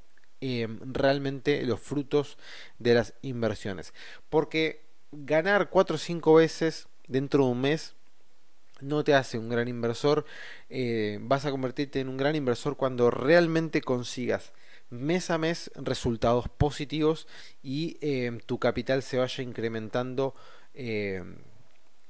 Em, 0.40 0.79
realmente 0.94 1.62
los 1.64 1.81
frutos 1.81 2.38
de 2.79 2.94
las 2.94 3.14
inversiones. 3.20 3.92
Porque 4.31 4.83
ganar 5.12 5.68
4 5.68 5.96
o 5.96 5.98
5 5.98 6.35
veces 6.35 6.88
dentro 7.07 7.44
de 7.44 7.50
un 7.50 7.61
mes 7.61 7.94
no 8.81 9.05
te 9.05 9.14
hace 9.14 9.38
un 9.38 9.50
gran 9.50 9.68
inversor. 9.68 10.24
Eh, 10.70 11.18
vas 11.20 11.44
a 11.44 11.50
convertirte 11.50 12.00
en 12.00 12.09
un 12.09 12.16
gran 12.16 12.37
inversor 12.37 12.76
cuando 12.76 13.11
realmente 13.11 13.83
consigas 13.83 14.53
mes 14.88 15.31
a 15.31 15.38
mes 15.38 15.70
resultados 15.76 16.48
positivos 16.48 17.29
y 17.62 17.98
eh, 18.00 18.38
tu 18.46 18.59
capital 18.59 19.03
se 19.03 19.18
vaya 19.18 19.44
incrementando 19.44 20.35
eh, 20.74 21.22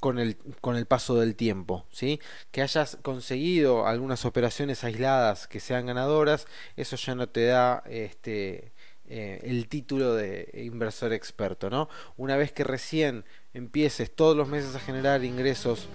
con, 0.01 0.19
el, 0.19 0.37
con 0.61 0.77
el 0.77 0.87
paso 0.87 1.15
del 1.17 1.37
tiempo. 1.37 1.87
¿sí? 1.91 2.21
Que 2.51 2.63
hayas 2.63 2.99
conseguido 3.03 3.87
algunas 3.87 4.25
operaciones 4.25 4.83
aisladas 4.83 5.47
que 5.47 5.61
sean 5.61 5.87
ganadoras, 5.87 6.47
eso 6.77 6.97
ya 6.97 7.15
no 7.15 7.29
te 7.29 7.47
da 7.47 7.83
este, 7.87 8.73
eh, 9.09 9.41
el 9.45 9.69
título 9.69 10.15
de 10.15 10.51
inversor 10.65 11.13
experto. 11.13 11.71
¿no? 11.71 11.89
Una 12.17 12.37
vez 12.37 12.51
que 12.53 12.65
recién 12.65 13.25
empieces 13.55 14.15
todos 14.15 14.37
los 14.37 14.49
meses 14.49 14.75
a 14.75 14.81
generar 14.81 15.25
ingresos 15.25 15.89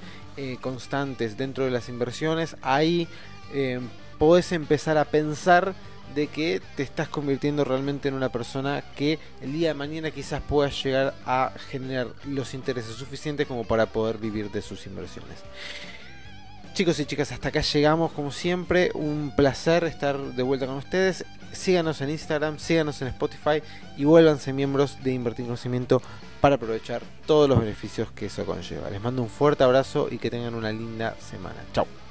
constantes 0.59 1.37
dentro 1.37 1.63
de 1.63 1.71
las 1.71 1.87
inversiones, 1.87 2.57
ahí 2.61 3.07
podés 4.17 4.51
empezar 4.51 4.97
a 4.97 5.05
pensar 5.05 5.73
de 6.15 6.27
que 6.27 6.61
te 6.75 6.83
estás 6.83 7.09
convirtiendo 7.09 7.63
realmente 7.63 8.07
en 8.07 8.15
una 8.15 8.29
persona 8.29 8.83
que 8.95 9.19
el 9.41 9.53
día 9.53 9.69
de 9.69 9.73
mañana 9.73 10.11
quizás 10.11 10.41
pueda 10.41 10.69
llegar 10.69 11.13
a 11.25 11.51
generar 11.69 12.07
los 12.25 12.53
intereses 12.53 12.95
suficientes 12.95 13.45
como 13.47 13.65
para 13.65 13.85
poder 13.85 14.17
vivir 14.17 14.49
de 14.49 14.61
sus 14.61 14.85
inversiones. 14.87 15.39
Chicos 16.73 16.99
y 16.99 17.05
chicas, 17.05 17.31
hasta 17.31 17.49
acá 17.49 17.61
llegamos 17.61 18.11
como 18.11 18.31
siempre. 18.31 18.91
Un 18.95 19.33
placer 19.35 19.83
estar 19.85 20.17
de 20.17 20.43
vuelta 20.43 20.65
con 20.65 20.75
ustedes. 20.75 21.23
Síganos 21.53 22.01
en 22.01 22.09
Instagram, 22.09 22.59
síganos 22.59 23.01
en 23.01 23.07
Spotify 23.09 23.61
y 23.95 24.03
vuélvanse 24.03 24.51
miembros 24.51 25.01
de 25.01 25.13
Invertir 25.13 25.45
Conocimiento 25.45 26.01
para 26.41 26.55
aprovechar 26.55 27.01
todos 27.25 27.47
los 27.47 27.59
beneficios 27.59 28.11
que 28.11 28.25
eso 28.25 28.45
conlleva. 28.45 28.89
Les 28.89 29.01
mando 29.01 29.21
un 29.21 29.29
fuerte 29.29 29.63
abrazo 29.63 30.09
y 30.11 30.17
que 30.17 30.29
tengan 30.29 30.53
una 30.53 30.71
linda 30.71 31.15
semana. 31.19 31.63
Chao. 31.73 32.04